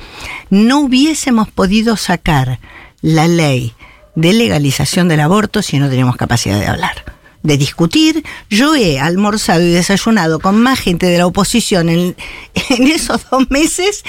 No 0.49 0.79
hubiésemos 0.79 1.49
podido 1.49 1.95
sacar 1.97 2.59
la 3.01 3.27
ley 3.27 3.73
de 4.15 4.33
legalización 4.33 5.07
del 5.07 5.21
aborto 5.21 5.61
si 5.61 5.79
no 5.79 5.89
teníamos 5.89 6.17
capacidad 6.17 6.59
de 6.59 6.67
hablar. 6.67 7.03
De 7.43 7.57
discutir, 7.57 8.23
yo 8.49 8.73
he 8.75 8.99
almorzado 8.99 9.61
y 9.61 9.71
desayunado 9.71 10.39
con 10.39 10.61
más 10.61 10.79
gente 10.79 11.07
de 11.07 11.17
la 11.17 11.27
oposición 11.27 11.89
en, 11.89 12.15
en 12.69 12.87
esos 12.87 13.29
dos 13.29 13.49
meses 13.49 14.03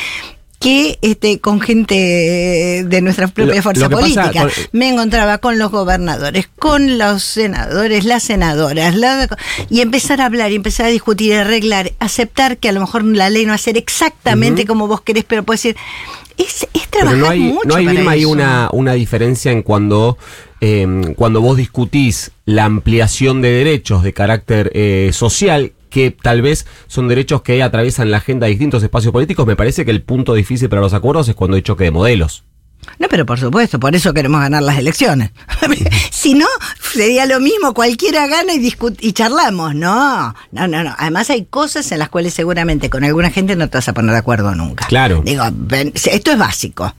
que 0.64 0.98
este, 1.03 1.40
con 1.40 1.61
gente 1.61 2.85
de 2.87 3.00
nuestra 3.03 3.29
propia 3.29 3.57
Lo- 3.57 3.62
fuerza 3.62 3.83
lo 3.87 3.88
que 3.90 4.03
pasa 4.03 4.22
política. 4.33 4.48
Me 4.72 4.88
encontraba 4.88 5.37
con 5.37 5.59
los 5.59 5.70
gobernadores, 5.70 6.48
con 6.59 6.96
los 6.96 7.22
senadores, 7.22 8.07
las 8.07 8.22
senadoras, 8.22 8.96
la- 8.96 9.29
y 9.68 9.83
empezar 9.83 10.22
a 10.22 10.24
hablar, 10.24 10.53
y 10.53 10.55
empezar 10.55 10.87
a 10.87 10.88
discutir, 10.88 11.35
arreglar, 11.35 11.92
aceptar 11.98 12.57
que 12.57 12.70
a 12.70 12.72
lo 12.72 12.81
mejor 12.81 13.05
la 13.05 13.29
ley 13.29 13.44
no 13.44 13.50
va 13.50 13.57
a 13.57 13.59
ser 13.59 13.77
exactamente 13.77 14.64
como 14.64 14.88
vos 14.88 15.03
querés, 15.03 15.24
pero 15.24 15.42
puedes 15.42 15.62
decir, 15.62 15.77
es, 16.38 16.62
es 16.62 16.68
Pero 16.72 16.88
trabajar 16.90 17.18
no 17.18 17.29
hay, 17.29 17.40
mucho. 17.40 17.68
no 17.68 17.74
hay 17.77 17.85
para 17.87 18.11
hay 18.11 18.24
una, 18.24 18.68
una 18.72 18.94
diferencia 18.94 19.53
en 19.53 19.62
cuando, 19.62 20.16
eh, 20.62 21.12
cuando 21.16 21.42
vos 21.42 21.59
discutís 21.59 22.31
la 22.46 22.64
ampliación 22.64 23.42
de 23.42 23.50
derechos 23.50 24.03
de 24.03 24.14
carácter 24.14 24.70
eh, 24.74 25.11
social, 25.12 25.72
que 25.94 26.11
tal 26.11 26.42
vez 26.42 26.66
son 26.88 27.07
derechos 27.07 27.42
que 27.42 27.62
atraviesan 27.62 28.11
la 28.11 28.16
agenda 28.16 28.46
de 28.46 28.50
distintos 28.50 28.83
espacios 28.83 29.12
políticos, 29.12 29.46
me 29.46 29.54
parece 29.54 29.85
que 29.85 29.92
el 29.92 30.02
punto 30.02 30.35
difícil 30.35 30.68
para 30.68 30.83
los 30.83 30.92
acuerdos 30.92 31.28
es 31.28 31.37
cuando 31.37 31.54
hay 31.54 31.62
choque 31.62 31.85
de 31.85 31.92
modelos. 31.92 32.42
No, 32.98 33.07
pero 33.09 33.24
por 33.24 33.38
supuesto, 33.38 33.78
por 33.78 33.94
eso 33.94 34.12
queremos 34.12 34.40
ganar 34.40 34.64
las 34.64 34.76
elecciones. 34.76 35.30
si 36.11 36.35
no, 36.35 36.48
sería 36.92 37.26
lo 37.26 37.38
mismo, 37.38 37.74
cualquiera 37.74 38.26
gana 38.26 38.54
y, 38.54 38.74
y 39.00 39.12
charlamos. 39.12 39.76
No, 39.76 40.35
no, 40.50 40.66
no, 40.66 40.83
no. 40.83 40.92
Además 40.98 41.30
hay 41.30 41.44
cosas 41.44 41.90
en 41.92 42.00
las 42.00 42.09
cuales 42.09 42.35
seguramente 42.35 42.90
con 42.90 43.04
alguna 43.04 43.30
gente 43.30 43.54
no 43.54 43.70
te 43.70 43.78
vas 43.78 43.88
a 43.88 43.94
poner 43.94 44.11
de 44.11 44.18
acuerdo 44.18 44.52
nunca. 44.57 44.88
Claro. 44.88 45.22
Digo, 45.24 45.44
ven, 45.52 45.92
esto 45.94 46.33
es 46.33 46.38
básico. 46.38 46.92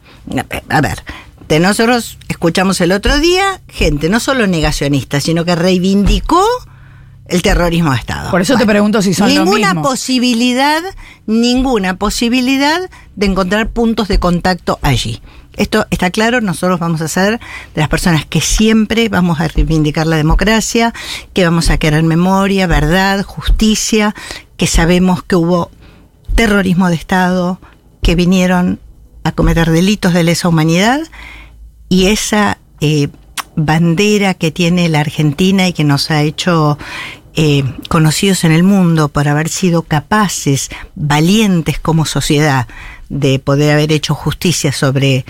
A 0.70 0.82
ver, 0.82 1.04
de 1.50 1.60
nosotros 1.60 2.18
escuchamos 2.30 2.80
el 2.80 2.94
otro 2.94 3.20
día 3.20 3.60
gente 3.68 4.08
no 4.08 4.22
solo 4.22 4.48
negacionista, 4.48 5.20
sino 5.20 5.44
que 5.44 5.56
reivindicó 5.56 6.46
el 7.28 7.42
terrorismo 7.42 7.92
de 7.92 7.98
Estado. 7.98 8.32
Por 8.32 8.42
eso 8.42 8.56
te 8.58 8.66
pregunto 8.66 9.02
si 9.02 9.14
son 9.14 9.34
lo 9.34 9.46
Ninguna 9.46 9.74
mismo. 9.74 9.82
posibilidad, 9.82 10.82
ninguna 11.26 11.98
posibilidad 11.98 12.90
de 13.16 13.26
encontrar 13.26 13.70
puntos 13.70 14.08
de 14.08 14.20
contacto 14.20 14.80
allí. 14.82 15.22
Esto 15.58 15.88
está 15.90 16.12
claro, 16.12 16.42
nosotros 16.42 16.80
vamos 16.80 17.02
a 17.02 17.08
ser 17.08 17.40
de 17.74 17.82
las 17.82 17.88
personas 17.88 18.26
que 18.26 18.42
siempre 18.42 19.08
vamos 19.10 19.40
a 19.40 19.48
reivindicar 19.48 20.06
la 20.06 20.18
democracia, 20.18 20.94
que 21.34 21.46
vamos 21.46 21.70
a 21.70 21.78
querer 21.78 22.04
memoria, 22.04 22.68
verdad, 22.68 23.24
justicia, 23.24 24.14
que 24.58 24.68
sabemos 24.68 25.24
que 25.24 25.38
hubo 25.38 25.72
terrorismo 26.36 26.90
de 26.90 26.96
Estado, 26.96 27.60
que 28.02 28.16
vinieron 28.16 28.80
a 29.24 29.32
cometer 29.32 29.72
delitos 29.72 30.14
de 30.14 30.24
lesa 30.24 30.50
humanidad 30.50 31.00
y 31.90 32.08
esa 32.08 32.58
eh, 32.82 33.08
bandera 33.56 34.34
que 34.34 34.52
tiene 34.52 34.90
la 34.90 35.02
Argentina 35.02 35.68
y 35.68 35.74
que 35.74 35.84
nos 35.84 36.12
ha 36.12 36.22
hecho 36.24 36.78
eh, 37.36 37.64
conocidos 37.90 38.44
en 38.44 38.52
el 38.52 38.64
mundo 38.64 39.10
por 39.10 39.28
haber 39.28 39.50
sido 39.50 39.82
capaces, 39.82 40.70
valientes 40.96 41.80
como 41.80 42.06
sociedad, 42.06 42.68
de 43.10 43.40
poder 43.40 43.72
haber 43.74 43.92
hecho 43.92 44.16
justicia 44.16 44.72
sobre 44.72 45.26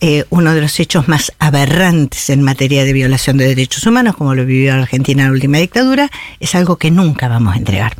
eh, 0.00 0.24
uno 0.30 0.54
de 0.54 0.60
los 0.60 0.78
hechos 0.78 1.08
más 1.08 1.32
aberrantes 1.38 2.30
en 2.30 2.42
materia 2.42 2.84
de 2.84 2.92
violación 2.92 3.36
de 3.36 3.48
derechos 3.48 3.86
humanos, 3.86 4.16
como 4.16 4.34
lo 4.34 4.46
vivió 4.46 4.74
Argentina 4.74 5.22
en 5.22 5.28
la 5.28 5.34
última 5.34 5.58
dictadura, 5.58 6.10
es 6.38 6.54
algo 6.54 6.76
que 6.76 6.90
nunca 6.90 7.28
vamos 7.28 7.54
a 7.54 7.58
entregar. 7.58 7.96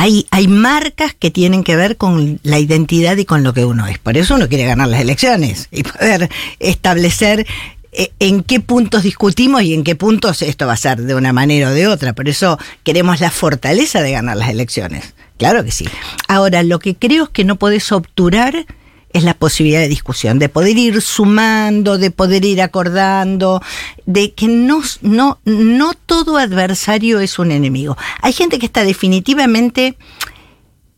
Hay, 0.00 0.28
hay 0.30 0.46
marcas 0.46 1.12
que 1.12 1.32
tienen 1.32 1.64
que 1.64 1.74
ver 1.74 1.96
con 1.96 2.38
la 2.44 2.60
identidad 2.60 3.16
y 3.16 3.24
con 3.24 3.42
lo 3.42 3.52
que 3.52 3.64
uno 3.64 3.88
es. 3.88 3.98
Por 3.98 4.16
eso 4.16 4.36
uno 4.36 4.48
quiere 4.48 4.64
ganar 4.64 4.86
las 4.86 5.00
elecciones 5.00 5.66
y 5.72 5.82
poder 5.82 6.30
establecer 6.60 7.44
eh, 7.90 8.12
en 8.20 8.44
qué 8.44 8.60
puntos 8.60 9.02
discutimos 9.02 9.62
y 9.62 9.74
en 9.74 9.82
qué 9.82 9.96
puntos 9.96 10.42
esto 10.42 10.68
va 10.68 10.74
a 10.74 10.76
ser 10.76 11.00
de 11.00 11.16
una 11.16 11.32
manera 11.32 11.70
o 11.70 11.72
de 11.72 11.88
otra. 11.88 12.12
Por 12.12 12.28
eso 12.28 12.60
queremos 12.84 13.18
la 13.18 13.32
fortaleza 13.32 14.00
de 14.00 14.12
ganar 14.12 14.36
las 14.36 14.50
elecciones. 14.50 15.14
Claro 15.36 15.64
que 15.64 15.72
sí. 15.72 15.88
Ahora, 16.28 16.62
lo 16.62 16.78
que 16.78 16.94
creo 16.94 17.24
es 17.24 17.30
que 17.30 17.42
no 17.42 17.56
podés 17.56 17.90
obturar 17.90 18.66
es 19.12 19.24
la 19.24 19.34
posibilidad 19.34 19.80
de 19.80 19.88
discusión, 19.88 20.38
de 20.38 20.48
poder 20.48 20.76
ir 20.76 21.00
sumando, 21.00 21.98
de 21.98 22.10
poder 22.10 22.44
ir 22.44 22.60
acordando, 22.60 23.62
de 24.06 24.34
que 24.34 24.48
no, 24.48 24.82
no, 25.00 25.38
no 25.44 25.94
todo 25.94 26.36
adversario 26.36 27.20
es 27.20 27.38
un 27.38 27.50
enemigo. 27.50 27.96
Hay 28.20 28.32
gente 28.32 28.58
que 28.58 28.66
está 28.66 28.84
definitivamente 28.84 29.96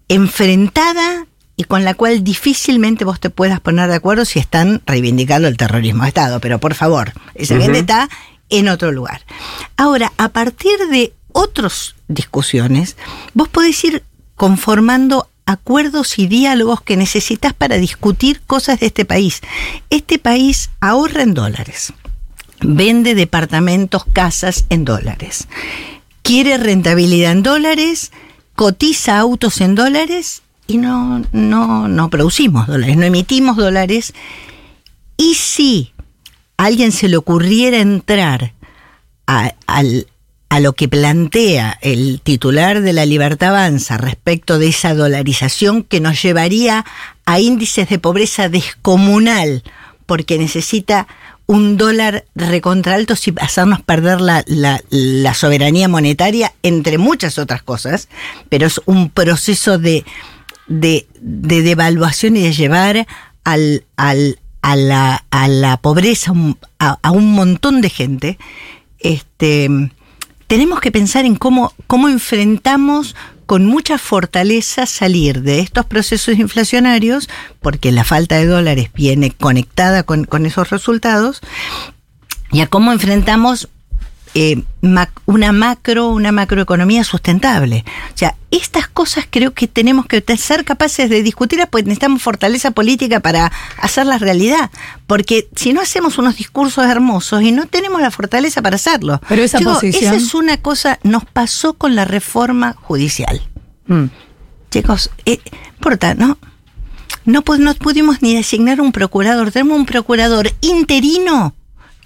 enfrentada 0.08 1.26
y 1.56 1.64
con 1.64 1.84
la 1.84 1.94
cual 1.94 2.24
difícilmente 2.24 3.04
vos 3.04 3.20
te 3.20 3.30
puedas 3.30 3.60
poner 3.60 3.88
de 3.90 3.96
acuerdo 3.96 4.24
si 4.24 4.38
están 4.38 4.82
reivindicando 4.86 5.46
el 5.46 5.56
terrorismo 5.56 6.02
de 6.02 6.08
Estado. 6.08 6.40
Pero 6.40 6.58
por 6.58 6.74
favor, 6.74 7.12
esa 7.34 7.58
gente 7.58 7.80
está 7.80 8.08
en 8.48 8.68
otro 8.68 8.92
lugar. 8.92 9.22
Ahora, 9.76 10.12
a 10.16 10.30
partir 10.30 10.78
de 10.90 11.12
otras 11.32 11.94
discusiones, 12.08 12.96
vos 13.34 13.48
podés 13.48 13.84
ir 13.84 14.02
conformando 14.36 15.28
acuerdos 15.50 16.18
y 16.18 16.26
diálogos 16.26 16.80
que 16.80 16.96
necesitas 16.96 17.52
para 17.52 17.76
discutir 17.76 18.40
cosas 18.46 18.80
de 18.80 18.86
este 18.86 19.04
país. 19.04 19.40
Este 19.90 20.18
país 20.18 20.70
ahorra 20.80 21.22
en 21.22 21.34
dólares, 21.34 21.92
vende 22.60 23.14
departamentos, 23.14 24.04
casas 24.04 24.64
en 24.68 24.84
dólares, 24.84 25.48
quiere 26.22 26.58
rentabilidad 26.58 27.32
en 27.32 27.42
dólares, 27.42 28.12
cotiza 28.54 29.18
autos 29.18 29.60
en 29.60 29.74
dólares 29.74 30.42
y 30.66 30.76
no, 30.78 31.22
no, 31.32 31.88
no 31.88 32.10
producimos 32.10 32.66
dólares, 32.66 32.96
no 32.96 33.04
emitimos 33.04 33.56
dólares. 33.56 34.12
Y 35.16 35.34
si 35.34 35.92
a 36.56 36.66
alguien 36.66 36.92
se 36.92 37.08
le 37.08 37.16
ocurriera 37.16 37.78
entrar 37.78 38.54
al, 39.26 40.06
a 40.50 40.58
lo 40.58 40.74
que 40.74 40.88
plantea 40.88 41.78
el 41.80 42.20
titular 42.22 42.82
de 42.82 42.92
la 42.92 43.06
Libertad 43.06 43.50
Avanza 43.50 43.96
respecto 43.96 44.58
de 44.58 44.66
esa 44.66 44.94
dolarización 44.94 45.84
que 45.84 46.00
nos 46.00 46.20
llevaría 46.20 46.84
a 47.24 47.38
índices 47.38 47.88
de 47.88 48.00
pobreza 48.00 48.48
descomunal, 48.48 49.62
porque 50.06 50.38
necesita 50.38 51.06
un 51.46 51.76
dólar 51.76 52.24
recontra 52.34 52.96
alto 52.96 53.14
sin 53.14 53.40
hacernos 53.40 53.80
perder 53.82 54.20
la, 54.20 55.34
soberanía 55.34 55.86
monetaria, 55.86 56.52
entre 56.64 56.98
muchas 56.98 57.38
otras 57.38 57.62
cosas, 57.62 58.08
pero 58.48 58.66
es 58.66 58.80
un 58.86 59.08
proceso 59.08 59.78
de, 59.78 60.04
de, 60.66 61.06
devaluación 61.20 62.36
y 62.36 62.42
de 62.42 62.52
llevar 62.52 63.06
al, 63.44 63.84
al, 63.96 64.40
a, 64.62 64.74
la, 64.74 65.24
a 65.30 65.46
la 65.46 65.76
pobreza 65.76 66.32
a, 66.80 66.98
a 67.00 67.10
un 67.12 67.34
montón 67.34 67.80
de 67.80 67.90
gente. 67.90 68.38
Este, 68.98 69.68
tenemos 70.50 70.80
que 70.80 70.90
pensar 70.90 71.26
en 71.26 71.36
cómo, 71.36 71.72
cómo 71.86 72.08
enfrentamos 72.08 73.14
con 73.46 73.66
mucha 73.66 73.98
fortaleza 73.98 74.84
salir 74.84 75.42
de 75.42 75.60
estos 75.60 75.86
procesos 75.86 76.40
inflacionarios, 76.40 77.28
porque 77.60 77.92
la 77.92 78.02
falta 78.02 78.34
de 78.36 78.46
dólares 78.46 78.90
viene 78.92 79.30
conectada 79.30 80.02
con, 80.02 80.24
con 80.24 80.46
esos 80.46 80.70
resultados, 80.70 81.40
y 82.50 82.62
a 82.62 82.66
cómo 82.66 82.90
enfrentamos 82.90 83.68
eh, 84.34 84.62
una 85.26 85.52
macro, 85.52 86.08
una 86.08 86.32
macroeconomía 86.32 87.04
sustentable. 87.04 87.84
O 88.14 88.18
sea, 88.18 88.36
estas 88.50 88.88
cosas 88.88 89.26
creo 89.28 89.52
que 89.54 89.66
tenemos 89.66 90.06
que 90.06 90.24
ser 90.36 90.64
capaces 90.64 91.10
de 91.10 91.22
discutirlas, 91.22 91.68
pues 91.68 91.84
necesitamos 91.84 92.22
fortaleza 92.22 92.70
política 92.70 93.20
para 93.20 93.52
hacerlas 93.78 94.20
realidad. 94.20 94.70
Porque 95.06 95.48
si 95.56 95.72
no 95.72 95.80
hacemos 95.80 96.18
unos 96.18 96.36
discursos 96.36 96.86
hermosos 96.86 97.42
y 97.42 97.52
no 97.52 97.66
tenemos 97.66 98.00
la 98.00 98.10
fortaleza 98.10 98.62
para 98.62 98.76
hacerlo. 98.76 99.20
Pero 99.28 99.42
esa 99.42 99.58
posición. 99.60 100.14
Esa 100.14 100.16
es 100.16 100.34
una 100.34 100.56
cosa, 100.56 100.98
nos 101.02 101.24
pasó 101.24 101.74
con 101.74 101.94
la 101.94 102.04
reforma 102.04 102.74
judicial. 102.80 103.40
Mm. 103.86 104.06
Chicos, 104.70 105.10
eh, 105.26 105.40
importa, 105.76 106.14
¿no? 106.14 106.38
No, 107.24 107.42
no 107.58 107.74
pudimos 107.74 108.22
ni 108.22 108.34
designar 108.34 108.80
un 108.80 108.92
procurador. 108.92 109.50
Tenemos 109.50 109.78
un 109.78 109.86
procurador 109.86 110.52
interino 110.60 111.54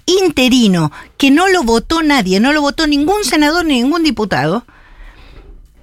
interino 0.05 0.91
que 1.17 1.31
no 1.31 1.47
lo 1.47 1.63
votó 1.63 2.03
nadie, 2.03 2.39
no 2.39 2.53
lo 2.53 2.61
votó 2.61 2.87
ningún 2.87 3.23
senador 3.23 3.65
ni 3.65 3.81
ningún 3.81 4.03
diputado, 4.03 4.65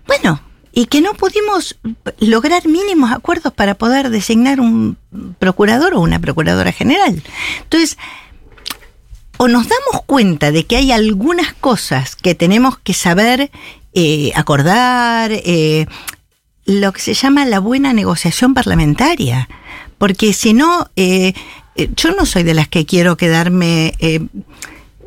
bueno, 0.07 0.41
y 0.73 0.87
que 0.87 1.01
no 1.01 1.15
pudimos 1.15 1.77
lograr 2.19 2.67
mínimos 2.67 3.13
acuerdos 3.13 3.53
para 3.53 3.75
poder 3.75 4.11
designar 4.11 4.61
un 4.61 4.97
procurador 5.39 5.95
o 5.95 6.01
una 6.01 6.19
procuradora 6.19 6.73
general. 6.73 7.23
Entonces, 7.63 7.99
o 9.37 9.49
nos 9.49 9.69
damos 9.69 10.05
cuenta 10.07 10.51
de 10.51 10.65
que 10.65 10.77
hay 10.77 10.93
algunas 10.93 11.53
cosas 11.53 12.17
que 12.17 12.35
tenemos 12.35 12.79
que 12.79 12.95
saber 12.95 13.51
eh, 13.93 14.33
acordar, 14.35 15.33
eh, 15.33 15.87
lo 16.65 16.93
que 16.93 17.01
se 17.01 17.15
llama 17.15 17.45
la 17.45 17.59
buena 17.59 17.93
negociación 17.93 18.55
parlamentaria, 18.55 19.49
porque 19.99 20.33
si 20.33 20.55
no, 20.55 20.91
eh, 20.97 21.35
eh, 21.75 21.91
yo 21.97 22.15
no 22.15 22.27
soy 22.27 22.43
de 22.43 22.55
las 22.55 22.69
que 22.69 22.85
quiero 22.85 23.17
quedarme 23.17 23.95
eh, 23.99 24.21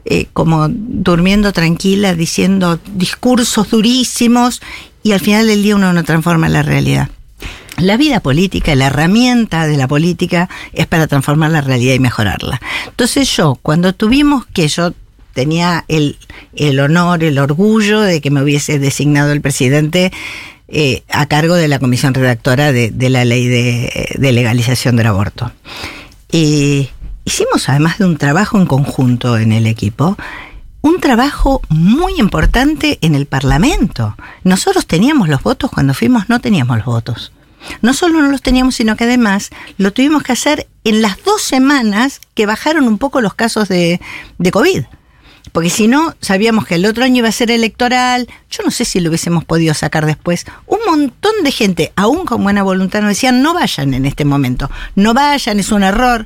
eh, 0.06 0.28
como 0.34 0.68
durmiendo 0.70 1.54
tranquila, 1.54 2.16
diciendo 2.16 2.80
discursos 2.94 3.70
durísimos 3.70 4.62
y 5.04 5.12
al 5.12 5.20
final 5.20 5.48
del 5.48 5.64
día 5.64 5.76
uno 5.76 5.94
no 5.94 6.04
transforma 6.04 6.50
la 6.50 6.64
realidad. 6.64 7.10
La 7.78 7.98
vida 7.98 8.22
política, 8.22 8.74
la 8.76 8.88
herramienta 8.88 9.68
de 9.68 9.78
la 9.78 9.88
política 9.88 10.50
es 10.74 10.88
para 10.88 11.08
transformar 11.08 11.52
la 11.52 11.62
realidad 11.62 11.94
y 11.94 12.00
mejorarla. 12.00 12.62
Entonces 12.88 13.30
yo, 13.36 13.60
cuando 13.62 13.94
tuvimos 13.94 14.46
que 14.46 14.68
yo 14.70 14.94
tenía 15.34 15.84
el, 15.90 16.18
el 16.56 16.80
honor, 16.80 17.24
el 17.24 17.38
orgullo 17.38 18.00
de 18.00 18.22
que 18.22 18.32
me 18.32 18.42
hubiese 18.42 18.80
designado 18.80 19.34
el 19.34 19.42
presidente 19.42 20.14
a 21.10 21.26
cargo 21.28 21.56
de 21.56 21.68
la 21.68 21.78
comisión 21.78 22.14
redactora 22.14 22.72
de, 22.72 23.10
la 23.10 23.26
ley 23.26 23.46
de, 23.48 24.16
de 24.18 24.32
legalización 24.32 24.96
del 24.96 25.08
aborto. 25.08 25.52
Eh, 26.32 26.90
hicimos, 27.24 27.70
además 27.70 27.98
de 27.98 28.06
un 28.06 28.18
trabajo 28.18 28.58
en 28.58 28.66
conjunto 28.66 29.38
en 29.38 29.52
el 29.52 29.68
equipo, 29.68 30.18
un 30.82 31.00
trabajo 31.00 31.62
muy 31.70 32.14
importante 32.20 33.00
en 33.02 33.16
el 33.16 33.26
Parlamento. 33.26 34.16
Nosotros 34.44 34.86
teníamos 34.86 35.30
los 35.30 35.42
votos, 35.42 35.72
cuando 35.72 35.94
fuimos 35.94 36.30
no 36.30 36.40
teníamos 36.40 36.78
los 36.78 36.86
votos. 36.86 37.32
No 37.82 37.94
solo 37.94 38.22
no 38.22 38.30
los 38.30 38.44
teníamos, 38.44 38.76
sino 38.76 38.96
que 38.96 39.06
además 39.06 39.50
lo 39.78 39.92
tuvimos 39.92 40.22
que 40.22 40.34
hacer 40.34 40.68
en 40.84 41.02
las 41.02 41.24
dos 41.24 41.42
semanas 41.42 42.22
que 42.36 42.46
bajaron 42.46 42.88
un 42.88 43.00
poco 43.00 43.22
los 43.22 43.34
casos 43.34 43.68
de, 43.68 44.00
de 44.38 44.52
COVID. 44.52 44.84
Porque 45.52 45.70
si 45.70 45.88
no, 45.88 46.14
sabíamos 46.22 46.66
que 46.66 46.76
el 46.76 46.86
otro 46.86 47.04
año 47.04 47.20
iba 47.20 47.30
a 47.30 47.32
ser 47.32 47.50
electoral. 47.50 48.28
Yo 48.52 48.64
no 48.64 48.72
sé 48.72 48.84
si 48.84 49.00
lo 49.00 49.10
hubiésemos 49.10 49.46
podido 49.46 49.74
sacar 49.74 50.06
después. 50.06 50.46
Montón 50.96 51.34
de 51.44 51.52
gente, 51.52 51.92
aún 51.98 52.26
con 52.26 52.42
buena 52.42 52.64
voluntad, 52.64 53.02
nos 53.02 53.10
decían, 53.10 53.42
no 53.42 53.54
vayan 53.54 53.94
en 53.94 54.06
este 54.06 54.24
momento. 54.24 54.72
No 54.96 55.14
vayan, 55.14 55.60
es 55.60 55.74
un 55.74 55.84
error. 55.84 56.26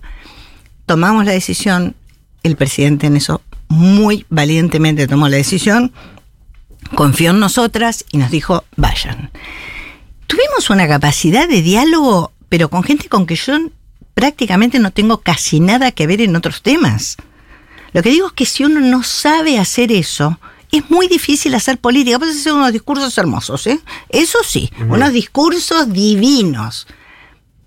Tomamos 0.86 1.26
la 1.26 1.32
decisión. 1.32 1.96
El 2.44 2.56
presidente 2.56 3.08
en 3.08 3.18
eso 3.18 3.42
muy 3.68 4.28
valientemente 4.30 5.08
tomó 5.08 5.28
la 5.28 5.38
decisión. 5.38 5.92
Confió 6.94 7.32
en 7.32 7.40
nosotras 7.40 8.06
y 8.12 8.20
nos 8.20 8.30
dijo, 8.30 8.64
vayan. 8.76 9.32
Tuvimos 10.28 10.70
una 10.70 10.88
capacidad 10.88 11.50
de 11.50 11.64
diálogo, 11.64 12.32
pero 12.48 12.70
con 12.70 12.84
gente 12.84 13.10
con 13.10 13.26
que 13.26 13.36
yo 13.36 13.58
prácticamente 14.14 14.78
no 14.78 14.92
tengo 14.92 15.22
casi 15.22 15.60
nada 15.60 15.92
que 15.92 16.06
ver 16.06 16.22
en 16.22 16.36
otros 16.36 16.62
temas. 16.62 17.18
Lo 17.92 18.04
que 18.04 18.12
digo 18.12 18.28
es 18.28 18.34
que 18.34 18.46
si 18.46 18.66
uno 18.66 18.82
no 18.82 19.02
sabe 19.02 19.58
hacer 19.58 19.92
eso, 19.92 20.40
es 20.72 20.90
muy 20.90 21.08
difícil 21.08 21.56
hacer 21.56 21.78
política. 21.78 22.20
Puedes 22.20 22.38
hacer 22.38 22.54
unos 22.54 22.72
discursos 22.72 23.18
hermosos, 23.18 23.66
¿eh? 23.68 23.80
Eso 24.10 24.40
sí, 24.44 24.72
unos 24.88 25.12
discursos 25.12 25.92
divinos. 25.92 26.88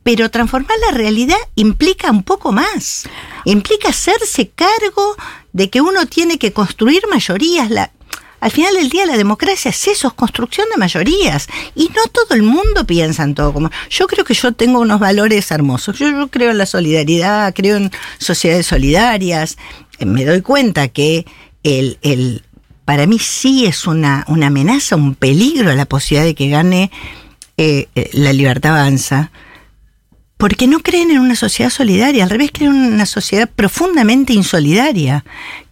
Pero 0.03 0.31
transformar 0.31 0.77
la 0.91 0.97
realidad 0.97 1.37
implica 1.55 2.11
un 2.11 2.25
poco 2.25 2.51
más. 2.51 3.05
Implica 3.45 3.91
hacerse 3.91 4.51
cargo 4.51 5.17
de 5.53 5.71
que 5.71 5.81
uno 5.81 6.07
tiene 6.07 6.39
que 6.39 6.53
construir 6.53 7.03
mayorías. 7.09 7.71
La, 7.71 7.93
al 8.41 8.51
final 8.51 8.75
del 8.75 8.89
día 8.89 9.07
la 9.07 9.17
democracia 9.17 9.69
es 9.69 9.87
eso, 9.87 10.09
es 10.09 10.15
construcción 10.15 10.67
de 10.71 10.77
mayorías. 10.77 11.47
Y 11.77 11.89
no 11.95 12.03
todo 12.11 12.35
el 12.35 12.43
mundo 12.43 12.85
piensa 12.85 13.23
en 13.23 13.37
todo 13.37 13.53
como... 13.53 13.71
Yo 13.91 14.09
creo 14.09 14.25
que 14.25 14.35
yo 14.35 14.51
tengo 14.53 14.81
unos 14.81 14.99
valores 14.99 15.51
hermosos. 15.53 15.97
Yo, 15.97 16.29
creo 16.29 16.51
en 16.51 16.59
la 16.59 16.67
solidaridad, 16.67 17.55
creo 17.55 17.77
en 17.77 17.93
sociedades 18.19 18.67
solidarias. 18.67 19.57
Eh, 19.99 20.07
me 20.07 20.25
doy 20.25 20.41
cuenta 20.43 20.89
que 20.89 21.27
el, 21.63 21.99
el 22.03 22.43
para 22.85 23.07
mí 23.07 23.19
sí 23.19 23.67
es 23.67 23.87
una, 23.87 24.25
una 24.29 24.49
amenaza, 24.49 24.97
un 24.97 25.15
peligro 25.15 25.73
la 25.75 25.87
posibilidad 25.87 26.25
de 26.25 26.35
que 26.35 26.49
gane 26.49 26.91
eh, 27.57 27.89
eh, 27.95 28.11
la 28.13 28.33
libertad 28.33 28.79
avanza 28.79 29.31
porque 30.43 30.67
no 30.67 30.81
creen 30.81 31.13
en 31.13 31.21
una 31.21 31.37
sociedad 31.37 31.71
solidaria, 31.71 32.25
al 32.25 32.31
revés 32.31 32.51
creen 32.53 32.75
en 32.75 32.95
una 32.95 33.07
sociedad 33.07 33.49
profundamente 33.49 34.33
insolidaria. 34.33 35.25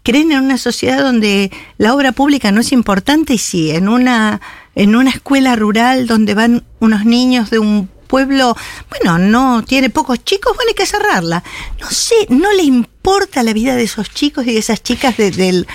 Creen 0.05 0.31
en 0.31 0.45
una 0.45 0.59
sociedad 0.59 1.03
donde 1.03 1.51
la 1.77 1.93
obra 1.93 2.13
pública 2.13 2.53
no 2.53 2.61
es 2.61 2.71
importante 2.71 3.35
y 3.35 3.39
si 3.39 3.73
en 3.73 3.89
una 3.89 4.41
en 4.77 4.95
una 4.95 5.11
escuela 5.11 5.57
rural 5.57 6.07
donde 6.07 6.35
van 6.35 6.63
unos 6.79 7.05
niños 7.05 7.51
de 7.51 7.59
un 7.59 7.89
pueblo, 8.07 8.57
bueno, 8.91 9.19
no 9.19 9.65
tiene 9.65 9.91
pocos 9.91 10.23
chicos, 10.25 10.55
bueno, 10.55 10.69
hay 10.69 10.75
que 10.77 10.87
cerrarla. 10.87 11.43
No 11.81 11.91
sé, 11.91 12.15
no 12.29 12.53
le 12.53 12.63
importa 12.63 13.00
la 13.43 13.53
vida 13.53 13.75
de 13.77 13.85
esos 13.85 14.11
chicos 14.11 14.47
y 14.47 14.53
de 14.53 14.59
esas 14.59 14.83
chicas 14.83 15.17
de- 15.17 15.31
del... 15.31 15.67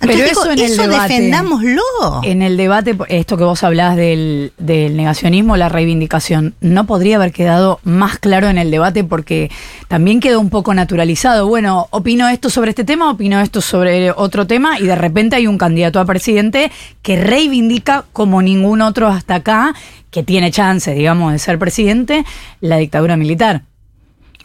Pero 0.00 0.12
eso 0.12 0.42
digo, 0.42 0.52
en 0.52 0.58
el 0.60 0.64
eso 0.72 0.82
debate- 0.82 1.14
defendámoslo. 1.14 1.82
En 2.22 2.42
el 2.42 2.56
debate, 2.56 2.96
esto 3.08 3.36
que 3.36 3.42
vos 3.44 3.64
hablás 3.64 3.96
del, 3.96 4.52
del 4.58 4.96
negacionismo, 4.96 5.56
la 5.56 5.68
reivindicación, 5.68 6.54
¿no 6.60 6.86
podría 6.86 7.16
haber 7.16 7.32
quedado 7.32 7.80
más 7.82 8.18
claro 8.20 8.48
en 8.48 8.58
el 8.58 8.70
debate? 8.70 9.02
Porque 9.02 9.50
también 9.88 10.20
quedó 10.20 10.38
un 10.40 10.50
poco 10.50 10.72
naturalizado. 10.72 11.48
Bueno, 11.48 11.88
opino 11.90 12.28
esto 12.28 12.48
sobre 12.48 12.70
este 12.70 12.84
tema, 12.84 13.10
opino 13.10 13.40
esto 13.40 13.60
sobre 13.60 14.12
otro 14.12 14.46
tema, 14.46 14.78
y 14.78 14.84
de 14.84 14.94
repente 14.94 15.34
hay 15.34 15.48
un 15.48 15.58
candidato 15.58 15.98
a 15.98 16.04
presidente 16.04 16.70
que 17.02 17.16
reivindica 17.16 18.04
como 18.12 18.40
ningún 18.40 18.82
otro 18.82 19.08
hasta 19.08 19.36
acá, 19.36 19.74
que 20.12 20.22
tiene 20.22 20.52
chance, 20.52 20.94
digamos, 20.94 21.32
de 21.32 21.38
ser 21.40 21.58
presidente, 21.58 22.24
la 22.60 22.76
dictadura 22.76 23.16
militar. 23.16 23.62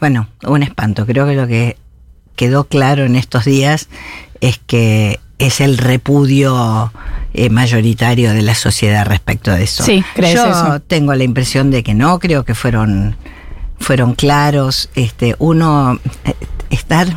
Bueno, 0.00 0.28
un 0.42 0.64
espanto. 0.64 1.06
Creo 1.06 1.26
que 1.26 1.34
lo 1.34 1.46
que 1.46 1.76
quedó 2.36 2.64
claro 2.64 3.04
en 3.04 3.16
estos 3.16 3.44
días 3.44 3.88
es 4.40 4.60
que 4.66 5.20
es 5.38 5.60
el 5.60 5.78
repudio 5.78 6.92
eh, 7.32 7.50
mayoritario 7.50 8.32
de 8.32 8.42
la 8.42 8.54
sociedad 8.54 9.04
respecto 9.06 9.50
de 9.50 9.64
eso. 9.64 9.84
Sí, 9.84 10.04
¿crees 10.14 10.34
Yo 10.34 10.46
eso? 10.46 10.80
tengo 10.80 11.14
la 11.14 11.24
impresión 11.24 11.70
de 11.70 11.82
que 11.82 11.94
no, 11.94 12.18
creo 12.18 12.44
que 12.44 12.54
fueron 12.54 13.16
fueron 13.80 14.14
claros, 14.14 14.88
este 14.94 15.34
uno 15.38 15.98
eh, 16.24 16.34
estar 16.70 17.08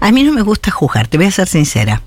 a 0.00 0.12
mí 0.12 0.22
no 0.22 0.32
me 0.32 0.42
gusta 0.42 0.70
juzgar, 0.70 1.08
te 1.08 1.16
voy 1.18 1.26
a 1.26 1.30
ser 1.30 1.48
sincera. 1.48 2.02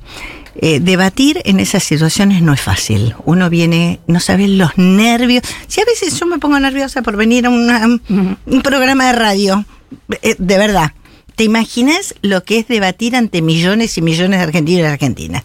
Eh, 0.55 0.79
debatir 0.81 1.41
en 1.45 1.59
esas 1.59 1.81
situaciones 1.83 2.41
no 2.41 2.51
es 2.53 2.59
fácil. 2.61 3.15
Uno 3.25 3.49
viene, 3.49 3.99
no 4.07 4.19
sabes 4.19 4.49
los 4.49 4.77
nervios. 4.77 5.43
Si 5.67 5.79
a 5.81 5.85
veces 5.85 6.19
yo 6.19 6.25
me 6.25 6.39
pongo 6.39 6.59
nerviosa 6.59 7.01
por 7.01 7.15
venir 7.15 7.45
a 7.45 7.49
una- 7.49 7.85
un 7.85 8.61
programa 8.61 9.07
de 9.07 9.11
radio, 9.13 9.65
eh, 10.21 10.35
de 10.37 10.57
verdad. 10.57 10.91
¿Te 11.41 11.45
imaginas 11.45 12.13
lo 12.21 12.43
que 12.43 12.59
es 12.59 12.67
debatir 12.67 13.15
ante 13.15 13.41
millones 13.41 13.97
y 13.97 14.03
millones 14.03 14.37
de 14.37 14.43
argentinos 14.45 14.83
y 14.83 14.85
argentinas? 14.85 15.43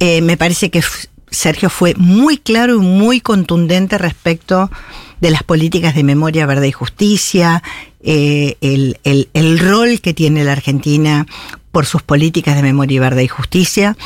Eh, 0.00 0.20
me 0.22 0.36
parece 0.36 0.72
que 0.72 0.82
Sergio 1.30 1.70
fue 1.70 1.94
muy 1.96 2.36
claro 2.36 2.74
y 2.74 2.78
muy 2.80 3.20
contundente 3.20 3.96
respecto 3.96 4.72
de 5.20 5.30
las 5.30 5.44
políticas 5.44 5.94
de 5.94 6.02
memoria, 6.02 6.46
verdad 6.46 6.64
y 6.64 6.72
justicia, 6.72 7.62
eh, 8.02 8.56
el, 8.60 8.98
el- 9.04 9.28
el 9.34 9.60
rol 9.60 10.00
que 10.00 10.14
tiene 10.14 10.42
la 10.42 10.50
Argentina 10.50 11.28
por 11.70 11.86
sus 11.86 12.02
políticas 12.02 12.56
de 12.56 12.62
memoria, 12.64 13.00
verdad 13.00 13.22
y 13.22 13.28
justicia. 13.28 13.96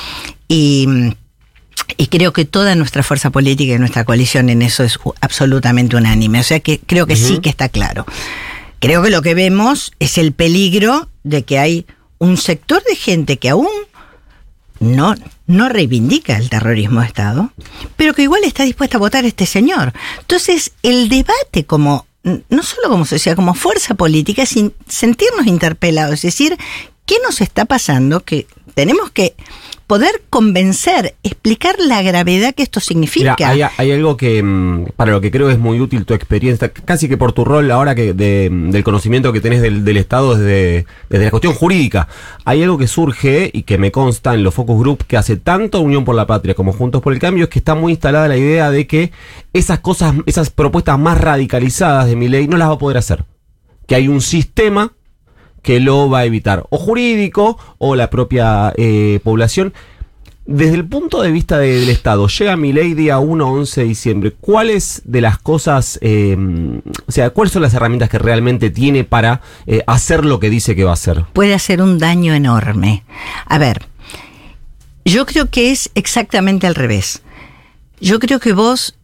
Y, 0.46 0.86
y 1.96 2.08
creo 2.08 2.34
que 2.34 2.44
toda 2.44 2.74
nuestra 2.74 3.02
fuerza 3.02 3.30
política 3.30 3.72
y 3.72 3.78
nuestra 3.78 4.04
coalición 4.04 4.50
en 4.50 4.60
eso 4.60 4.84
es 4.84 4.98
absolutamente 5.22 5.96
unánime. 5.96 6.40
O 6.40 6.42
sea 6.44 6.60
que 6.60 6.80
creo 6.84 7.06
que 7.06 7.16
sí 7.16 7.38
que 7.38 7.48
está 7.48 7.70
claro. 7.70 8.04
Creo 8.80 9.02
que 9.02 9.10
lo 9.10 9.22
que 9.22 9.34
vemos 9.34 9.92
es 9.98 10.18
el 10.18 10.32
peligro 10.32 11.08
de 11.24 11.44
que 11.44 11.58
hay 11.58 11.86
un 12.18 12.36
sector 12.36 12.82
de 12.84 12.96
gente 12.96 13.38
que 13.38 13.48
aún 13.48 13.68
no, 14.80 15.14
no 15.46 15.68
reivindica 15.68 16.36
el 16.36 16.50
terrorismo 16.50 17.00
de 17.00 17.06
Estado, 17.06 17.52
pero 17.96 18.14
que 18.14 18.22
igual 18.22 18.44
está 18.44 18.62
dispuesta 18.64 18.96
a 18.96 19.00
votar 19.00 19.24
a 19.24 19.28
este 19.28 19.46
señor. 19.46 19.92
Entonces, 20.20 20.72
el 20.82 21.08
debate 21.08 21.64
como, 21.66 22.06
no 22.22 22.62
solo 22.62 22.88
como 22.88 23.04
sociedad, 23.04 23.36
como 23.36 23.54
fuerza 23.54 23.94
política, 23.94 24.42
es 24.42 24.54
sentirnos 24.86 25.46
interpelados, 25.46 26.14
es 26.14 26.22
decir, 26.22 26.56
¿qué 27.06 27.16
nos 27.24 27.40
está 27.40 27.64
pasando? 27.64 28.20
Que 28.20 28.46
tenemos 28.74 29.10
que 29.10 29.34
poder 29.88 30.22
convencer, 30.28 31.14
explicar 31.22 31.74
la 31.80 32.02
gravedad 32.02 32.54
que 32.54 32.62
esto 32.62 32.78
significa. 32.78 33.34
Hay, 33.78 33.90
algo 33.90 34.18
que, 34.18 34.42
mm, 34.42 34.88
para 34.96 35.12
lo 35.12 35.20
que 35.22 35.30
creo 35.30 35.48
es 35.48 35.58
muy 35.58 35.80
útil 35.80 36.04
tu 36.04 36.12
experiencia, 36.12 36.68
casi 36.68 37.08
que 37.08 37.16
por 37.16 37.32
tu 37.32 37.42
rol 37.44 37.70
ahora 37.70 37.94
que 37.94 38.12
de- 38.12 38.50
del 38.52 38.84
conocimiento 38.84 39.32
que 39.32 39.40
tenés 39.40 39.62
del, 39.62 39.86
del 39.86 39.96
Estado 39.96 40.36
desde, 40.36 40.84
desde 41.08 41.24
la 41.24 41.30
cuestión 41.30 41.54
jurídica. 41.54 42.06
Hay 42.44 42.62
algo 42.62 42.76
que 42.76 42.86
surge 42.86 43.50
y 43.52 43.62
que 43.62 43.78
me 43.78 43.90
consta 43.90 44.34
en 44.34 44.44
los 44.44 44.52
focus 44.52 44.78
group 44.78 45.04
que 45.06 45.16
hace 45.16 45.36
tanto 45.36 45.80
Unión 45.80 46.04
por 46.04 46.14
la 46.14 46.26
Patria 46.26 46.54
como 46.54 46.74
Juntos 46.74 47.00
por 47.00 47.14
el 47.14 47.18
Cambio, 47.18 47.44
es 47.44 47.50
que 47.50 47.58
está 47.58 47.74
muy 47.74 47.92
instalada 47.92 48.28
la 48.28 48.36
idea 48.36 48.70
de 48.70 48.86
que 48.86 49.10
esas 49.54 49.78
cosas, 49.80 50.14
esas 50.26 50.50
propuestas 50.50 50.98
más 50.98 51.18
radicalizadas 51.18 52.06
de 52.06 52.14
mi 52.14 52.28
ley 52.28 52.46
no 52.46 52.58
las 52.58 52.68
va 52.68 52.74
a 52.74 52.78
poder 52.78 52.98
hacer. 52.98 53.24
Que 53.86 53.94
hay 53.94 54.06
un 54.06 54.20
sistema 54.20 54.92
que 55.68 55.80
lo 55.80 56.08
va 56.08 56.20
a 56.20 56.24
evitar, 56.24 56.64
o 56.70 56.78
jurídico, 56.78 57.58
o 57.76 57.94
la 57.94 58.08
propia 58.08 58.72
eh, 58.78 59.20
población. 59.22 59.74
Desde 60.46 60.76
el 60.76 60.86
punto 60.86 61.20
de 61.20 61.30
vista 61.30 61.58
de- 61.58 61.78
del 61.80 61.90
Estado, 61.90 62.26
llega 62.26 62.56
mi 62.56 62.72
ley 62.72 62.94
día 62.94 63.18
1, 63.18 63.46
11 63.46 63.82
de 63.82 63.86
diciembre. 63.88 64.32
¿Cuáles 64.40 65.02
de 65.04 65.20
las 65.20 65.36
cosas, 65.36 65.98
eh, 66.00 66.38
o 67.06 67.12
sea, 67.12 67.28
cuáles 67.28 67.52
son 67.52 67.60
las 67.60 67.74
herramientas 67.74 68.08
que 68.08 68.18
realmente 68.18 68.70
tiene 68.70 69.04
para 69.04 69.42
eh, 69.66 69.82
hacer 69.86 70.24
lo 70.24 70.40
que 70.40 70.48
dice 70.48 70.74
que 70.74 70.84
va 70.84 70.92
a 70.92 70.94
hacer? 70.94 71.26
puede 71.34 71.52
hacer 71.52 71.82
un 71.82 71.98
daño 71.98 72.32
enorme. 72.32 73.04
A 73.44 73.58
ver, 73.58 73.84
yo 75.04 75.26
creo 75.26 75.50
que 75.50 75.70
es 75.70 75.90
exactamente 75.94 76.66
al 76.66 76.76
revés. 76.76 77.20
Yo 78.00 78.18
creo 78.20 78.40
que 78.40 78.54
vos, 78.54 78.96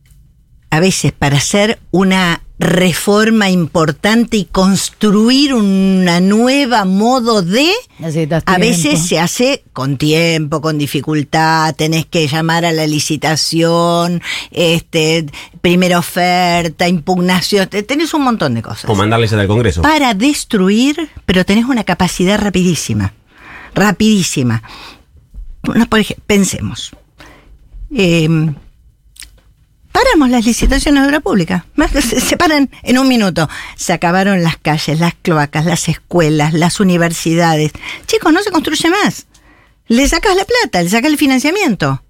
a 0.70 0.81
veces, 0.81 1.12
para 1.12 1.37
hacer 1.37 1.79
una 1.90 2.40
reforma 2.56 3.50
importante 3.50 4.36
y 4.36 4.44
construir 4.44 5.54
una 5.54 6.20
nueva 6.20 6.84
modo 6.84 7.42
de, 7.42 7.68
a 8.46 8.58
veces 8.58 9.00
se 9.06 9.18
hace 9.18 9.64
con 9.72 9.96
tiempo, 9.96 10.60
con 10.60 10.78
dificultad, 10.78 11.74
tenés 11.74 12.06
que 12.06 12.28
llamar 12.28 12.64
a 12.64 12.70
la 12.72 12.86
licitación, 12.86 14.22
este, 14.52 15.26
primera 15.62 15.98
oferta, 15.98 16.86
impugnación, 16.86 17.68
te- 17.68 17.82
tenés 17.82 18.14
un 18.14 18.22
montón 18.22 18.54
de 18.54 18.62
cosas 18.62 18.88
O 18.88 18.94
mandarles 18.94 19.32
al 19.32 19.48
Congreso. 19.48 19.82
para 19.82 20.14
destruir, 20.14 21.08
pero 21.26 21.44
tenés 21.44 21.64
una 21.64 21.82
capacidad 21.82 22.38
rapidísima. 22.38 23.14
Rapidísima. 23.74 24.62
Una, 25.66 25.86
por 25.86 25.98
ejemplo, 25.98 26.22
pensemos. 26.28 26.92
Eh, 27.92 28.28
paramos 29.94 30.28
las 30.28 30.44
licitaciones 30.44 31.02
de 31.02 31.09
obra 31.09 31.20
pública. 31.20 31.66
Se, 32.00 32.37
paran 32.37 32.68
en 32.83 32.98
un 32.98 33.07
minuto. 33.07 33.48
Se 33.76 33.92
acabaron 33.92 34.42
las 34.42 34.57
calles, 34.57 34.98
las 34.98 35.14
cloacas, 35.14 35.64
las 35.64 35.88
escuelas, 35.88 36.52
las 36.52 36.80
universidades. 36.80 37.70
Chicos, 38.07 38.33
no 38.33 38.42
se 38.42 38.50
construye 38.50 38.90
más. 38.90 39.26
Le 39.87 40.09
sacas 40.09 40.35
la 40.35 40.44
plata, 40.44 40.83
le 40.83 40.90
sacas 40.90 41.12
el 41.12 41.16
financiamiento. 41.16 42.02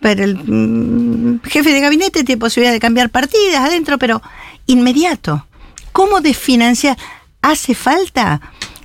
Pero 0.00 0.22
el 0.22 0.36
mm, 0.36 1.40
jefe 1.44 1.72
de 1.72 1.80
gabinete 1.80 2.24
tiene 2.24 2.38
posibilidad 2.38 2.74
de 2.74 2.80
cambiar 2.80 3.08
partidas 3.08 3.62
adentro, 3.62 3.96
pero 3.96 4.20
inmediato. 4.66 5.46
¿Cómo 5.92 6.20
desfinanciar? 6.20 6.98
¿Hace 7.40 7.74
falta 7.74 8.42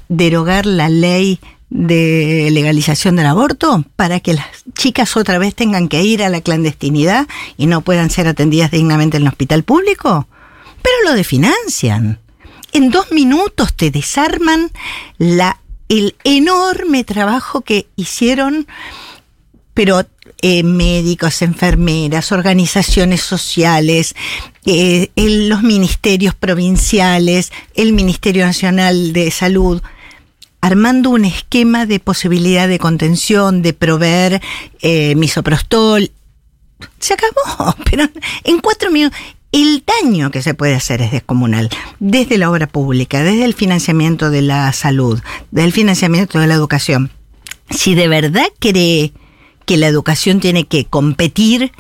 derogar 0.08 0.66
la 0.66 0.88
ley 0.88 1.42
de 1.70 2.50
legalización 2.52 3.16
del 3.16 3.28
aborto 3.28 3.84
para 3.96 4.20
que 4.20 4.34
las 4.34 4.46
chicas 4.74 5.16
otra 5.16 5.38
vez 5.38 5.54
tengan 5.54 5.88
que 5.88 6.02
ir 6.04 6.24
a 6.24 6.30
la 6.30 6.42
clandestinidad 6.42 7.28
y 7.58 7.68
no 7.68 7.82
puedan 7.82 8.10
ser 8.10 8.28
atendidas 8.28 8.72
dignamente 8.72 9.18
en 9.18 9.24
el 9.24 9.30
hospital 9.30 9.64
público? 9.64 10.28
Pero 10.82 10.96
lo 11.06 11.14
desfinancian. 11.14 12.20
En 12.72 12.90
dos 12.92 13.12
minutos 13.12 13.74
te 13.74 13.92
desarman 13.92 14.72
el 15.90 16.16
enorme 16.24 17.04
trabajo 17.04 17.62
que 17.62 17.88
hicieron 17.96 18.68
pero 19.74 20.06
eh, 20.42 20.64
médicos, 20.64 21.42
enfermeras, 21.42 22.32
organizaciones 22.34 23.22
sociales, 23.22 24.14
eh, 24.66 25.10
el- 25.16 25.48
los 25.50 25.64
ministerios 25.64 26.36
provinciales, 26.36 27.52
el 27.76 27.94
Ministerio 27.94 28.46
Nacional 28.46 29.14
de 29.14 29.32
Salud, 29.32 29.82
armando 30.62 31.10
un 31.10 31.26
esquema 31.26 31.86
de 31.86 32.00
posibilidad 32.00 32.68
de 32.68 32.80
contención, 32.80 33.62
de 33.62 33.74
proveer 33.74 34.42
eh, 34.82 35.16
misoprostol. 35.16 36.12
Se 37.00 37.14
acabó, 37.14 37.76
pero 37.90 38.08
en 38.44 38.60
cuatro 38.60 38.92
minutos. 38.92 39.20
El 39.52 39.84
daño 39.84 40.30
que 40.30 40.44
se 40.44 40.54
puede 40.54 40.76
hacer 40.76 41.02
es 41.02 41.12
descomunal, 41.12 41.70
desde 42.00 42.38
la 42.38 42.52
obra 42.52 42.68
pública, 42.68 43.24
desde 43.24 43.46
el 43.46 43.56
financiamiento 43.56 44.30
de 44.30 44.44
la 44.44 44.72
salud, 44.74 45.20
desde 45.50 45.66
el 45.66 45.74
financiamiento 45.74 46.38
de 46.38 46.46
la 46.46 46.54
educación. 46.54 47.10
Si 47.72 47.96
de 47.96 48.08
verdad 48.08 48.46
cree 48.60 49.12
que 49.66 49.78
la 49.78 49.88
educación 49.88 50.40
tiene 50.40 50.68
que 50.68 50.86
competir 50.86 51.72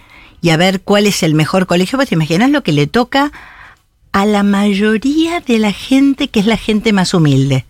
y 0.42 0.50
a 0.50 0.58
ver 0.58 0.82
cuál 0.82 1.06
es 1.06 1.22
el 1.22 1.36
mejor 1.36 1.68
colegio, 1.68 1.98
pues 2.00 2.10
te 2.10 2.16
imaginas 2.16 2.50
lo 2.50 2.64
que 2.64 2.72
le 2.72 2.88
toca 2.88 3.32
a 4.14 4.26
la 4.26 4.42
mayoría 4.42 5.40
de 5.40 5.60
la 5.60 5.72
gente 5.72 6.28
que 6.28 6.40
es 6.40 6.48
la 6.48 6.58
gente 6.58 6.92
más 6.92 7.14
humilde. 7.14 7.66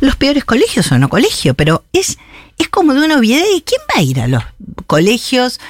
Los 0.00 0.16
peores 0.16 0.44
colegios 0.44 0.86
son 0.86 1.00
no 1.00 1.08
colegio, 1.08 1.54
pero 1.54 1.84
es, 1.92 2.18
es 2.58 2.68
como 2.68 2.94
de 2.94 3.04
una 3.04 3.18
obviedad. 3.18 3.44
¿Y 3.54 3.60
quién 3.60 3.80
va 3.82 4.00
a 4.00 4.02
ir 4.02 4.20
a 4.20 4.28
los 4.28 4.42
colegios? 4.86 5.60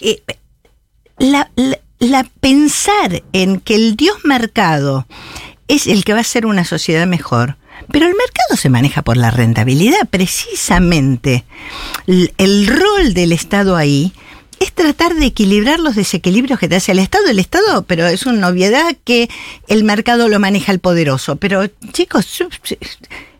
Eh, 0.00 0.22
la, 1.18 1.50
pensar 2.40 3.22
en 3.32 3.60
que 3.60 3.74
el 3.74 3.96
dios 3.96 4.18
mercado 4.24 5.06
es 5.68 5.86
el 5.86 6.04
que 6.04 6.12
va 6.12 6.20
a 6.20 6.24
ser 6.24 6.46
una 6.46 6.64
sociedad 6.64 7.06
mejor. 7.06 7.56
Pero 7.90 8.06
el 8.06 8.14
mercado 8.14 8.56
se 8.56 8.68
maneja 8.68 9.02
por 9.02 9.16
la 9.16 9.30
rentabilidad, 9.30 10.06
precisamente. 10.10 11.44
El 12.06 12.66
rol 12.66 13.14
del 13.14 13.32
Estado 13.32 13.76
ahí 13.76 14.12
es 14.62 14.72
tratar 14.72 15.14
de 15.14 15.26
equilibrar 15.26 15.80
los 15.80 15.96
desequilibrios 15.96 16.60
que 16.60 16.68
te 16.68 16.76
hace 16.76 16.92
el 16.92 17.00
Estado. 17.00 17.26
El 17.28 17.40
Estado, 17.40 17.82
pero 17.82 18.06
es 18.06 18.26
una 18.26 18.48
obviedad 18.48 18.96
que 19.04 19.28
el 19.66 19.82
mercado 19.82 20.28
lo 20.28 20.38
maneja 20.38 20.70
el 20.70 20.78
poderoso. 20.78 21.36
Pero 21.36 21.66
chicos, 21.92 22.44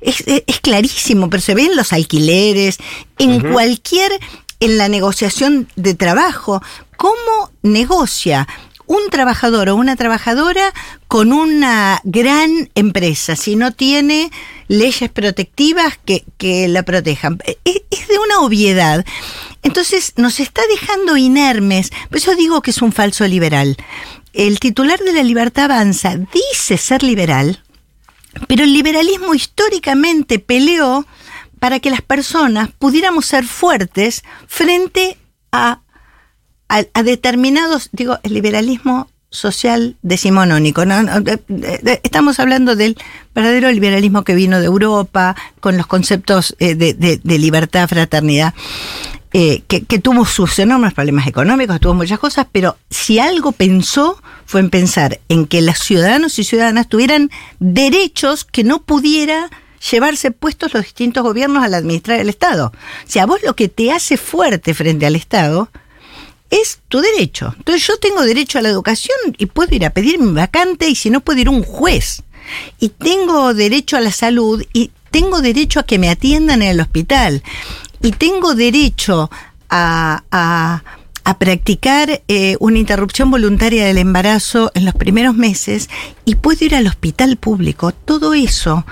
es, 0.01 0.61
clarísimo, 0.61 1.31
pero 1.31 1.41
se 1.41 1.55
ven 1.55 1.77
los 1.77 1.93
alquileres, 1.93 2.79
en 3.19 3.41
cualquier, 3.53 4.11
en 4.59 4.79
la 4.79 4.89
negociación 4.89 5.69
de 5.77 5.95
trabajo, 5.95 6.61
cómo 6.97 7.53
negocia 7.63 8.49
un 8.87 9.09
trabajador 9.11 9.69
o 9.69 9.77
una 9.77 9.95
trabajadora 9.95 10.75
con 11.07 11.33
una 11.33 12.01
gran 12.03 12.69
empresa 12.75 13.37
si 13.37 13.55
no 13.55 13.71
tiene 13.71 14.31
leyes 14.67 15.09
protectivas 15.09 15.99
que, 16.05 16.25
que 16.37 16.67
la 16.67 16.83
protejan. 16.83 17.39
Es, 17.65 17.83
es 17.91 18.09
de 18.09 18.19
una 18.19 18.41
obviedad. 18.41 19.05
Entonces 19.63 20.13
nos 20.17 20.41
está 20.41 20.63
dejando 20.71 21.17
inermes. 21.17 21.91
Por 22.09 22.19
eso 22.19 22.35
digo 22.35 22.63
que 22.63 22.71
es 22.73 22.83
un 22.83 22.93
falso 22.93 23.27
liberal. 23.27 23.77
El 24.33 24.59
titular 24.61 24.99
de 25.01 25.13
la 25.13 25.23
libertad 25.23 25.65
avanza 25.71 26.17
dice 26.17 26.79
ser 26.79 27.03
liberal, 27.03 27.63
pero 28.49 28.65
el 28.65 28.73
liberalismo 28.73 29.35
históricamente 29.35 30.39
peleó 30.39 31.07
para 31.59 31.79
que 31.81 31.91
las 31.91 32.01
personas 32.03 32.71
pudiéramos 32.79 33.27
ser 33.27 33.45
fuertes 33.45 34.25
frente 34.49 35.19
a, 35.53 35.81
determinados, 37.05 37.89
digo, 37.93 38.19
el 38.23 38.33
liberalismo 38.35 39.09
social 39.31 39.97
decimonónico. 40.03 40.85
¿no? 40.87 40.97
Estamos 42.03 42.41
hablando 42.41 42.75
del 42.75 42.97
verdadero 43.35 43.71
liberalismo 43.71 44.25
que 44.25 44.35
vino 44.35 44.61
de 44.61 44.67
Europa, 44.67 45.37
con 45.61 45.77
los 45.77 45.87
conceptos 45.87 46.57
eh, 46.59 46.75
de, 46.75 46.95
de- 46.95 47.21
de 47.23 47.39
libertad, 47.39 47.89
fraternidad. 47.89 48.55
Eh, 49.33 49.63
que, 49.67 49.85
que 49.85 49.99
tuvo 49.99 50.25
sus 50.27 50.59
enormes 50.59 50.93
problemas 50.93 51.27
económicos, 51.27 51.81
tuvo 51.81 51.95
muchas 51.95 52.19
cosas, 52.19 52.47
pero 52.51 52.77
si 52.91 53.19
algo 53.19 53.53
pensó 53.53 54.21
fue 54.47 54.61
en 54.61 54.71
pensar 54.71 55.21
en 55.29 55.47
que 55.47 55.63
los 55.63 55.79
ciudadanos 55.79 56.39
y 56.39 56.45
ciudadanas 56.45 56.89
tuvieran 56.89 57.31
derechos 57.59 58.45
que 58.45 58.65
no 58.65 58.83
pudiera 58.83 59.51
llevarse 59.91 60.31
puestos 60.31 60.75
los 60.75 60.85
distintos 60.85 61.23
gobiernos 61.23 61.65
al 61.65 61.75
administrar 61.75 62.21
el 62.21 62.29
Estado. 62.29 62.73
O 62.75 63.11
sea, 63.11 63.27
vos 63.27 63.41
lo 63.43 63.57
que 63.57 63.69
te 63.69 63.91
hace 63.91 64.17
fuerte 64.17 64.75
frente 64.75 65.07
al 65.07 65.17
Estado 65.17 65.71
es 66.51 66.81
tu 66.89 67.01
derecho. 67.01 67.55
Entonces 67.57 67.87
yo 67.87 67.97
tengo 67.97 68.23
derecho 68.23 68.59
a 68.59 68.63
la 68.63 68.69
educación 68.69 69.17
y 69.39 69.47
puedo 69.47 69.75
ir 69.75 69.85
a 69.87 69.91
pedir 69.91 70.19
mi 70.19 70.33
vacante 70.33 70.89
y 70.89 70.95
si 70.95 71.11
no 71.11 71.21
puedo 71.21 71.41
ir 71.41 71.49
un 71.49 71.63
juez. 71.63 72.23
Y 72.79 72.91
tengo 72.91 73.55
derecho 73.55 73.97
a 73.97 74.01
la 74.01 74.13
salud 74.13 74.63
y 74.73 74.91
tengo 75.11 75.41
derecho 75.41 75.81
a 75.81 75.85
que 75.85 75.99
me 75.99 76.11
atiendan 76.11 76.63
en 76.63 76.69
el 76.69 76.81
hospital. 76.81 77.43
Y 78.03 78.13
tengo 78.13 78.55
derecho 78.55 79.31
a, 79.69 80.23
a- 80.31 80.83
a 81.25 81.39
practicar 81.39 82.23
eh, 82.27 82.57
una 82.59 82.79
interrupción 82.81 83.31
voluntaria 83.31 83.85
del 83.87 83.99
embarazo 83.99 84.73
en 84.75 84.85
los 84.85 84.95
primeros 84.95 85.37
meses 85.37 85.89
y 86.25 86.35
puedo 86.35 86.65
ir 86.65 86.75
al 86.75 86.89
hospital 86.89 87.37
público. 87.37 87.93
Todo 87.93 88.35
eso 88.35 88.85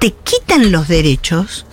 te 0.00 0.12
quitan 0.12 0.72
los 0.72 0.88
derechos. 0.88 1.66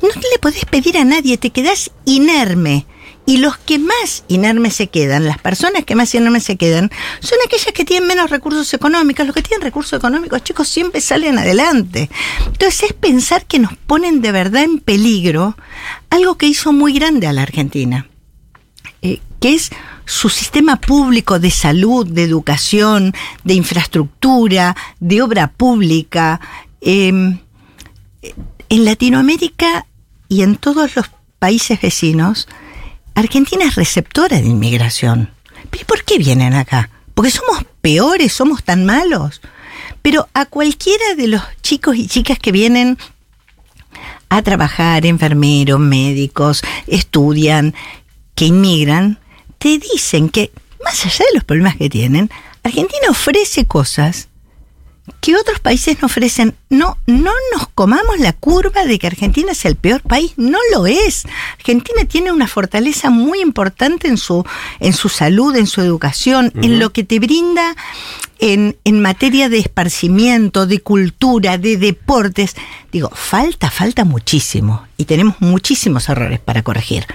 No 0.00 0.08
le 0.08 0.38
podés 0.40 0.64
pedir 0.64 0.96
a 0.96 1.04
nadie, 1.04 1.36
te 1.36 1.50
quedás 1.50 1.90
inerme. 2.06 2.86
Y 3.28 3.36
los 3.36 3.58
que 3.58 3.78
más 3.78 4.24
inermes 4.28 4.74
se 4.74 4.86
quedan, 4.86 5.26
las 5.26 5.36
personas 5.36 5.84
que 5.84 5.94
más 5.94 6.14
inermes 6.14 6.44
se 6.44 6.56
quedan, 6.56 6.90
son 7.20 7.36
aquellas 7.44 7.74
que 7.74 7.84
tienen 7.84 8.08
menos 8.08 8.30
recursos 8.30 8.72
económicos. 8.72 9.26
Los 9.26 9.34
que 9.34 9.42
tienen 9.42 9.62
recursos 9.62 9.98
económicos, 9.98 10.42
chicos, 10.42 10.66
siempre 10.66 11.02
salen 11.02 11.36
adelante. 11.36 12.08
Entonces 12.46 12.84
es 12.84 12.92
pensar 12.94 13.44
que 13.44 13.58
nos 13.58 13.76
ponen 13.76 14.22
de 14.22 14.32
verdad 14.32 14.62
en 14.62 14.78
peligro 14.78 15.58
algo 16.08 16.38
que 16.38 16.46
hizo 16.46 16.72
muy 16.72 16.94
grande 16.94 17.26
a 17.26 17.34
la 17.34 17.42
Argentina, 17.42 18.08
eh, 19.02 19.20
que 19.40 19.56
es 19.56 19.72
su 20.06 20.30
sistema 20.30 20.80
público 20.80 21.38
de 21.38 21.50
salud, 21.50 22.06
de 22.06 22.22
educación, 22.22 23.12
de 23.44 23.52
infraestructura, 23.52 24.74
de 25.00 25.20
obra 25.20 25.48
pública. 25.48 26.40
Eh, 26.80 27.08
en 28.70 28.84
Latinoamérica 28.86 29.84
y 30.30 30.40
en 30.40 30.56
todos 30.56 30.96
los 30.96 31.10
países 31.38 31.78
vecinos, 31.78 32.48
Argentina 33.18 33.64
es 33.64 33.74
receptora 33.74 34.40
de 34.40 34.46
inmigración. 34.46 35.30
¿Pero 35.70 35.86
por 35.86 36.04
qué 36.04 36.18
vienen 36.18 36.54
acá? 36.54 36.88
¿Porque 37.14 37.32
somos 37.32 37.64
peores, 37.80 38.32
somos 38.32 38.62
tan 38.62 38.86
malos? 38.86 39.40
Pero 40.02 40.28
a 40.34 40.46
cualquiera 40.46 41.16
de 41.16 41.26
los 41.26 41.42
chicos 41.60 41.96
y 41.96 42.06
chicas 42.06 42.38
que 42.38 42.52
vienen 42.52 42.96
a 44.28 44.42
trabajar, 44.42 45.04
enfermeros, 45.04 45.80
médicos, 45.80 46.62
estudian, 46.86 47.74
que 48.36 48.44
inmigran, 48.44 49.18
te 49.58 49.80
dicen 49.80 50.28
que, 50.28 50.52
más 50.84 51.04
allá 51.04 51.24
de 51.28 51.34
los 51.34 51.42
problemas 51.42 51.74
que 51.74 51.90
tienen, 51.90 52.30
Argentina 52.62 53.08
ofrece 53.10 53.66
cosas 53.66 54.28
que 55.20 55.36
otros 55.36 55.60
países 55.60 55.98
no 56.00 56.06
ofrecen. 56.06 56.54
No, 56.70 56.98
no 57.06 57.32
nos 57.54 57.68
comamos 57.68 58.18
la 58.18 58.32
curva 58.32 58.84
de 58.84 58.98
que 58.98 59.06
Argentina 59.06 59.52
es 59.52 59.64
el 59.64 59.76
peor 59.76 60.02
país. 60.02 60.32
No 60.36 60.58
lo 60.72 60.86
es. 60.86 61.24
Argentina 61.58 62.04
tiene 62.04 62.32
una 62.32 62.46
fortaleza 62.46 63.10
muy 63.10 63.40
importante 63.40 64.08
en 64.08 64.16
su, 64.16 64.44
en 64.80 64.92
su 64.92 65.08
salud, 65.08 65.54
en 65.56 65.66
su 65.66 65.80
educación, 65.80 66.52
en 66.62 66.78
lo 66.78 66.90
que 66.90 67.04
te 67.04 67.18
brinda 67.18 67.76
en, 68.38 68.76
en 68.84 69.00
materia 69.00 69.48
de 69.48 69.58
esparcimiento, 69.58 70.66
de 70.66 70.80
cultura, 70.80 71.58
de 71.58 71.76
deportes. 71.76 72.54
Digo, 72.92 73.10
falta, 73.14 73.70
falta 73.70 74.04
muchísimo. 74.04 74.86
Y 74.96 75.04
tenemos 75.04 75.36
muchísimos 75.40 76.08
errores 76.08 76.40
para 76.40 76.62
corregir. 76.62 77.06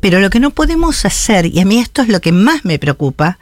Pero 0.00 0.20
lo 0.20 0.30
que 0.30 0.40
no 0.40 0.50
podemos 0.50 1.04
hacer, 1.04 1.46
y 1.46 1.60
a 1.60 1.64
mí 1.64 1.78
esto 1.78 2.02
es 2.02 2.08
lo 2.08 2.20
que 2.20 2.32
más 2.32 2.64
me 2.64 2.78
preocupa, 2.78 3.38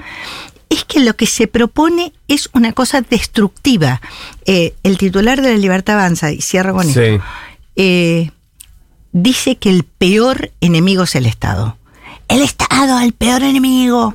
es 0.74 0.84
que 0.84 1.00
lo 1.00 1.16
que 1.16 1.26
se 1.26 1.46
propone 1.46 2.12
es 2.28 2.48
una 2.52 2.72
cosa 2.72 3.00
destructiva. 3.00 4.00
Eh, 4.46 4.74
el 4.82 4.98
titular 4.98 5.40
de 5.42 5.52
la 5.52 5.58
Libertad 5.58 5.96
Avanza, 5.96 6.30
y 6.32 6.40
cierro 6.40 6.74
con 6.74 6.84
Sí. 6.87 7.00
esto, 7.00 7.24
eh, 7.76 8.30
dice 9.12 9.56
que 9.56 9.70
el 9.70 9.84
peor 9.84 10.50
enemigo 10.60 11.04
es 11.04 11.14
el 11.14 11.26
Estado. 11.26 11.76
El 12.28 12.42
Estado, 12.42 13.00
el 13.00 13.12
peor 13.12 13.42
enemigo. 13.42 14.14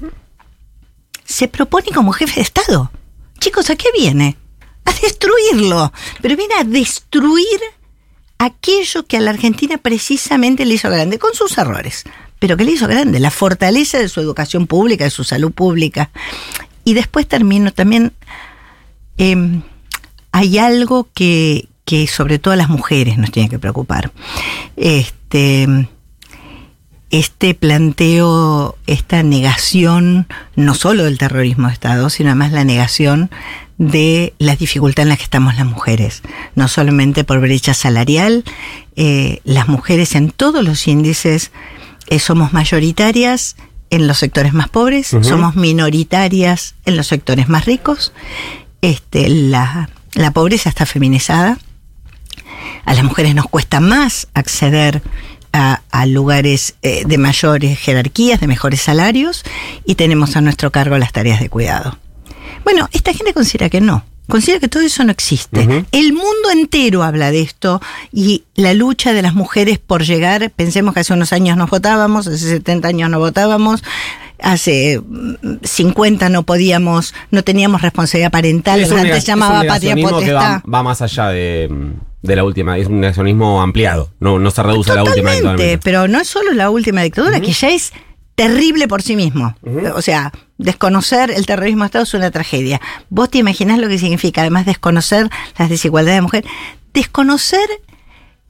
Se 1.26 1.48
propone 1.48 1.88
como 1.94 2.12
jefe 2.12 2.36
de 2.36 2.42
Estado. 2.42 2.92
Chicos, 3.40 3.70
¿a 3.70 3.76
qué 3.76 3.88
viene? 3.98 4.36
A 4.86 4.92
destruirlo. 4.94 5.94
Pero 6.22 6.36
viene 6.36 6.56
a 6.56 6.64
destruir 6.64 7.60
aquello 8.40 9.06
que 9.06 9.18
a 9.18 9.22
la 9.22 9.30
Argentina 9.32 9.78
precisamente 9.78 10.66
le 10.66 10.74
hizo 10.76 10.90
grande, 10.90 11.20
con 11.20 11.34
sus 11.34 11.58
errores, 11.58 12.04
pero 12.40 12.58
que 12.58 12.64
le 12.64 12.72
hizo 12.72 12.88
grande, 12.88 13.20
la 13.20 13.32
fortaleza 13.32 14.00
de 14.00 14.10
su 14.10 14.22
educación 14.22 14.66
pública, 14.66 15.04
de 15.04 15.10
su 15.10 15.24
salud 15.24 15.52
pública. 15.52 16.10
Y 16.84 16.94
después 16.94 17.28
termino 17.28 17.72
también, 17.72 18.14
eh, 19.18 19.62
hay 20.32 20.58
algo 20.58 21.08
que, 21.14 21.68
que 21.86 22.08
sobre 22.08 22.40
todo 22.40 22.54
a 22.54 22.58
las 22.58 22.70
mujeres 22.70 23.18
nos 23.18 23.32
tiene 23.32 23.50
que 23.50 23.60
preocupar. 23.60 24.12
Este, 24.78 25.68
este 27.10 27.56
planteo, 27.56 28.78
esta 28.86 29.24
negación, 29.24 30.28
no 30.56 30.76
solo 30.76 31.04
del 31.04 31.18
terrorismo 31.18 31.68
de 31.68 31.74
Estado, 31.74 32.10
sino 32.10 32.30
además 32.30 32.52
la 32.52 32.64
negación 32.64 33.32
de 33.80 34.34
la 34.40 34.56
dificultad 34.56 35.04
en 35.04 35.10
la 35.10 35.18
que 35.18 35.24
estamos 35.24 35.56
las 35.56 35.66
mujeres, 35.66 36.22
no 36.54 36.68
solamente 36.68 37.24
por 37.24 37.40
brecha 37.40 37.74
salarial, 37.74 38.44
eh, 38.96 39.40
las 39.44 39.68
mujeres 39.68 40.16
en 40.16 40.32
todos 40.32 40.64
los 40.64 40.88
índices 40.88 41.52
eh, 42.10 42.20
somos 42.20 42.54
mayoritarias 42.54 43.56
en 43.90 44.08
los 44.08 44.18
sectores 44.18 44.54
más 44.54 44.70
pobres, 44.70 45.16
somos 45.22 45.56
minoritarias 45.56 46.76
en 46.86 46.96
los 46.96 47.08
sectores 47.08 47.50
más 47.50 47.66
ricos, 47.66 48.14
este, 48.82 49.30
la, 49.30 49.90
la 50.14 50.32
pobreza 50.32 50.70
está 50.70 50.86
feminizada, 50.86 51.58
a 52.86 52.94
las 52.94 53.04
mujeres 53.04 53.34
nos 53.34 53.48
cuesta 53.48 53.80
más 53.80 54.28
acceder 54.34 55.02
a, 55.54 55.82
a 55.92 56.06
lugares 56.06 56.76
eh, 56.82 57.04
de 57.06 57.18
mayores 57.18 57.80
jerarquías, 57.80 58.40
de 58.40 58.48
mejores 58.48 58.82
salarios, 58.82 59.44
y 59.86 59.96
tenemos 59.96 60.36
a 60.36 60.42
nuestro 60.42 60.72
cargo 60.72 60.98
las 60.98 61.12
tareas 61.12 61.40
de 61.40 61.50
cuidado. 61.50 61.98
Bueno, 62.64 62.90
esta 62.92 63.14
gente 63.14 63.34
considera 63.34 63.70
que 63.70 63.82
no. 63.82 64.04
Considera 64.30 64.60
que 64.60 64.68
todo 64.68 64.84
eso 64.84 65.04
no 65.04 65.12
existe. 65.12 65.86
El 65.92 66.14
mundo 66.14 66.52
entero 66.52 67.04
habla 67.04 67.32
de 67.32 67.42
esto 67.42 67.82
y 68.14 68.44
la 68.56 68.74
lucha 68.74 69.14
de 69.14 69.22
las 69.22 69.34
mujeres 69.34 69.80
por 69.80 70.04
llegar, 70.04 70.52
pensemos 70.56 70.94
que 70.94 71.02
hace 71.02 71.14
unos 71.14 71.34
años 71.34 71.58
nos 71.58 71.70
votábamos, 71.70 72.28
hace 72.28 72.38
70 72.38 72.88
años 72.88 73.10
no 73.10 73.20
votábamos, 73.20 73.84
hace 74.42 75.02
mm, 75.06 75.58
50 75.64 76.30
no 76.30 76.44
podíamos, 76.44 77.14
no 77.32 77.44
teníamos 77.44 77.82
responsabilidad 77.82 78.32
parental, 78.32 78.80
Es 78.82 78.92
antes 78.92 79.18
es 79.18 79.26
llamaba 79.26 79.62
un 79.62 79.68
patria 79.68 79.96
negacionismo 79.96 80.20
que 80.20 80.32
potestad. 80.32 80.62
va, 80.66 80.78
va 80.78 80.84
más 80.84 81.02
allá 81.02 81.28
de, 81.30 81.70
de 82.22 82.36
la 82.36 82.44
última, 82.44 82.78
es 82.78 82.88
un 82.88 83.00
negacionismo 83.00 83.62
ampliado, 83.62 84.12
no, 84.20 84.40
no 84.40 84.52
se 84.52 84.64
reduce 84.64 84.92
a 84.92 84.96
la 84.96 85.04
última 85.04 85.32
dictadura. 85.32 85.80
pero 85.84 86.08
no 86.08 86.20
es 86.20 86.28
solo 86.28 86.54
la 86.54 86.70
última 86.70 87.02
dictadura, 87.02 87.42
que 87.42 87.52
ya 87.52 87.70
es 87.70 87.92
terrible 88.40 88.88
por 88.88 89.02
sí 89.02 89.18
mismo. 89.18 89.54
O 89.96 90.02
sea, 90.02 90.32
desconocer 90.58 91.30
el 91.30 91.46
terrorismo 91.46 91.84
de 91.84 91.88
Estado 91.88 92.04
es 92.04 92.14
una 92.14 92.32
tragedia. 92.32 92.80
Vos 93.10 93.30
te 93.30 93.38
imaginás 93.38 93.80
lo 93.80 93.90
que 93.90 93.98
significa, 93.98 94.42
además 94.42 94.66
desconocer 94.66 95.30
las 95.58 95.70
desigualdades 95.70 96.18
de 96.18 96.22
mujer, 96.22 96.46
desconocer 96.94 97.68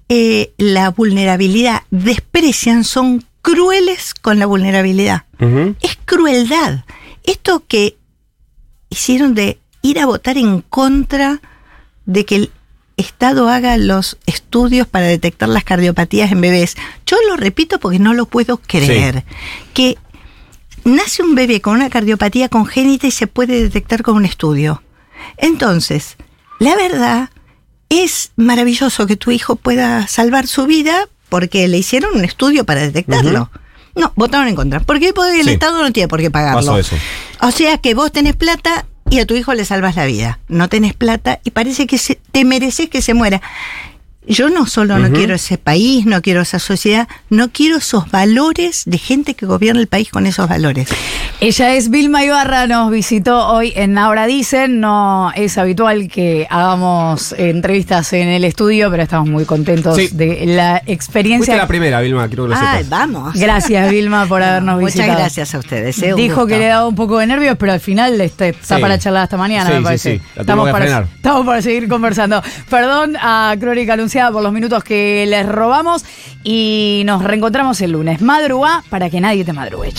eh, 0.07 0.53
la 0.57 0.91
vulnerabilidad, 0.91 1.81
desprecian, 1.89 2.83
son 2.83 3.25
crueles 3.41 4.13
con 4.13 4.37
la 4.37 4.45
vulnerabilidad. 4.45 5.23
Es 5.81 5.97
crueldad. 6.05 6.83
Esto 7.23 7.63
que 7.67 7.97
hicieron 8.89 9.33
de 9.33 9.57
ir 9.81 9.99
a 9.99 10.05
votar 10.05 10.37
en 10.37 10.61
contra 10.61 11.41
de 12.05 12.25
que 12.25 12.35
el 12.35 12.51
Estado 12.99 13.49
haga 13.49 13.77
los 13.77 14.17
estudios 14.25 14.85
para 14.87 15.07
detectar 15.07 15.49
las 15.49 15.63
cardiopatías 15.63 16.31
en 16.31 16.41
bebés. 16.41 16.75
Yo 17.05 17.17
lo 17.27 17.37
repito 17.37 17.79
porque 17.79 17.99
no 17.99 18.13
lo 18.13 18.25
puedo 18.25 18.57
creer. 18.57 19.23
Que 19.73 19.97
nace 20.83 21.23
un 21.23 21.35
bebé 21.35 21.61
con 21.61 21.75
una 21.75 21.89
cardiopatía 21.89 22.49
congénita 22.49 23.07
y 23.07 23.11
se 23.11 23.27
puede 23.27 23.61
detectar 23.63 24.03
con 24.03 24.15
un 24.17 24.25
estudio. 24.25 24.83
Entonces, 25.37 26.17
la 26.59 26.75
verdad 26.75 27.29
es 27.89 28.31
maravilloso 28.35 29.07
que 29.07 29.15
tu 29.15 29.31
hijo 29.31 29.55
pueda 29.55 30.07
salvar 30.07 30.47
su 30.47 30.65
vida 30.65 31.07
porque 31.29 31.67
le 31.67 31.77
hicieron 31.77 32.15
un 32.15 32.25
estudio 32.25 32.65
para 32.65 32.81
detectarlo. 32.81 33.49
No, 33.95 34.13
votaron 34.15 34.47
en 34.47 34.55
contra. 34.55 34.79
Porque 34.81 35.09
el 35.09 35.43
Sí. 35.45 35.51
Estado 35.51 35.81
no 35.81 35.91
tiene 35.91 36.07
por 36.07 36.19
qué 36.19 36.29
pagarlo. 36.31 36.59
Pasó 36.61 36.77
eso. 36.77 36.95
O 37.41 37.51
sea 37.51 37.77
que 37.79 37.93
vos 37.93 38.11
tenés 38.11 38.35
plata 38.35 38.85
y 39.09 39.19
a 39.19 39.25
tu 39.25 39.35
hijo 39.35 39.53
le 39.53 39.65
salvas 39.65 39.95
la 39.95 40.05
vida. 40.05 40.39
No 40.47 40.69
tenés 40.69 40.93
plata 40.93 41.39
y 41.43 41.51
parece 41.51 41.87
que 41.87 41.97
se- 41.97 42.19
te 42.31 42.45
mereces 42.45 42.89
que 42.89 43.01
se 43.01 43.13
muera. 43.13 43.41
Yo 44.27 44.49
no 44.49 44.67
solo 44.67 44.99
no 44.99 45.09
quiero 45.11 45.33
ese 45.35 45.57
país, 45.57 46.05
no 46.05 46.21
quiero 46.21 46.41
esa 46.41 46.59
sociedad, 46.59 47.07
no 47.29 47.49
quiero 47.51 47.77
esos 47.77 48.11
valores 48.11 48.83
de 48.85 48.97
gente 48.99 49.33
que 49.33 49.45
gobierna 49.47 49.81
el 49.81 49.87
país 49.87 50.09
con 50.11 50.27
esos 50.27 50.47
valores. 50.47 50.87
Ella 51.41 51.73
es 51.73 51.89
Vilma 51.89 52.23
Ibarra, 52.23 52.67
nos 52.67 52.91
visitó 52.91 53.47
hoy 53.47 53.71
en 53.75 53.97
Ahora 53.97 54.27
Dicen. 54.27 54.81
No 54.81 55.31
es 55.35 55.57
habitual 55.57 56.09
que 56.09 56.45
hagamos 56.49 57.33
entrevistas 57.37 58.11
en 58.13 58.27
el 58.27 58.43
estudio, 58.43 58.91
pero 58.91 59.03
estamos 59.03 59.29
muy 59.29 59.45
contentos 59.45 59.95
Sí. 59.95 60.09
de 60.11 60.43
la 60.45 60.83
experiencia. 60.85 61.45
Fuiste 61.53 61.57
la 61.61 61.67
primera, 61.67 62.01
Vilma, 62.01 62.27
quiero 62.27 62.43
que 62.43 62.49
lo 62.49 62.55
Ay, 62.55 62.83
sepas. 62.83 62.89
vamos. 62.89 63.33
Gracias, 63.33 63.89
Vilma, 63.89 64.27
por 64.27 64.43
habernos 64.43 64.79
Muchas 64.81 64.95
visitado. 64.95 65.17
gracias 65.19 65.55
a 65.55 65.59
ustedes. 65.59 66.03
eh, 66.03 66.13
Dijo 66.15 66.35
gusto. 66.41 66.47
que 66.47 66.59
le 66.59 66.65
daba 66.67 66.87
un 66.87 66.95
poco 66.95 67.17
de 67.19 67.25
nervios, 67.25 67.55
pero 67.57 67.71
al 67.71 67.79
final 67.79 68.19
está 68.21 68.51
Sí. 68.51 68.75
para 68.81 68.99
charlar 68.99 69.23
hasta 69.23 69.37
mañana, 69.37 69.69
Sí, 69.69 69.75
me 69.77 69.81
parece. 69.81 70.17
sí. 70.17 70.21
La 70.35 70.43
tenemos 70.43 70.65
que 70.67 70.71
para, 70.73 70.99
estamos 71.15 71.45
para 71.45 71.61
seguir 71.61 71.87
conversando. 71.87 72.43
Perdón 72.69 73.15
a 73.19 73.55
Crónica 73.59 73.95
Por 74.19 74.43
los 74.43 74.51
minutos 74.51 74.83
que 74.83 75.25
les 75.27 75.47
robamos 75.47 76.03
y 76.43 77.03
nos 77.05 77.23
reencontramos 77.23 77.79
el 77.81 77.93
lunes. 77.93 78.21
Madrugá 78.21 78.83
para 78.89 79.09
que 79.09 79.21
nadie 79.21 79.45
te 79.45 79.53
madrugue. 79.53 79.93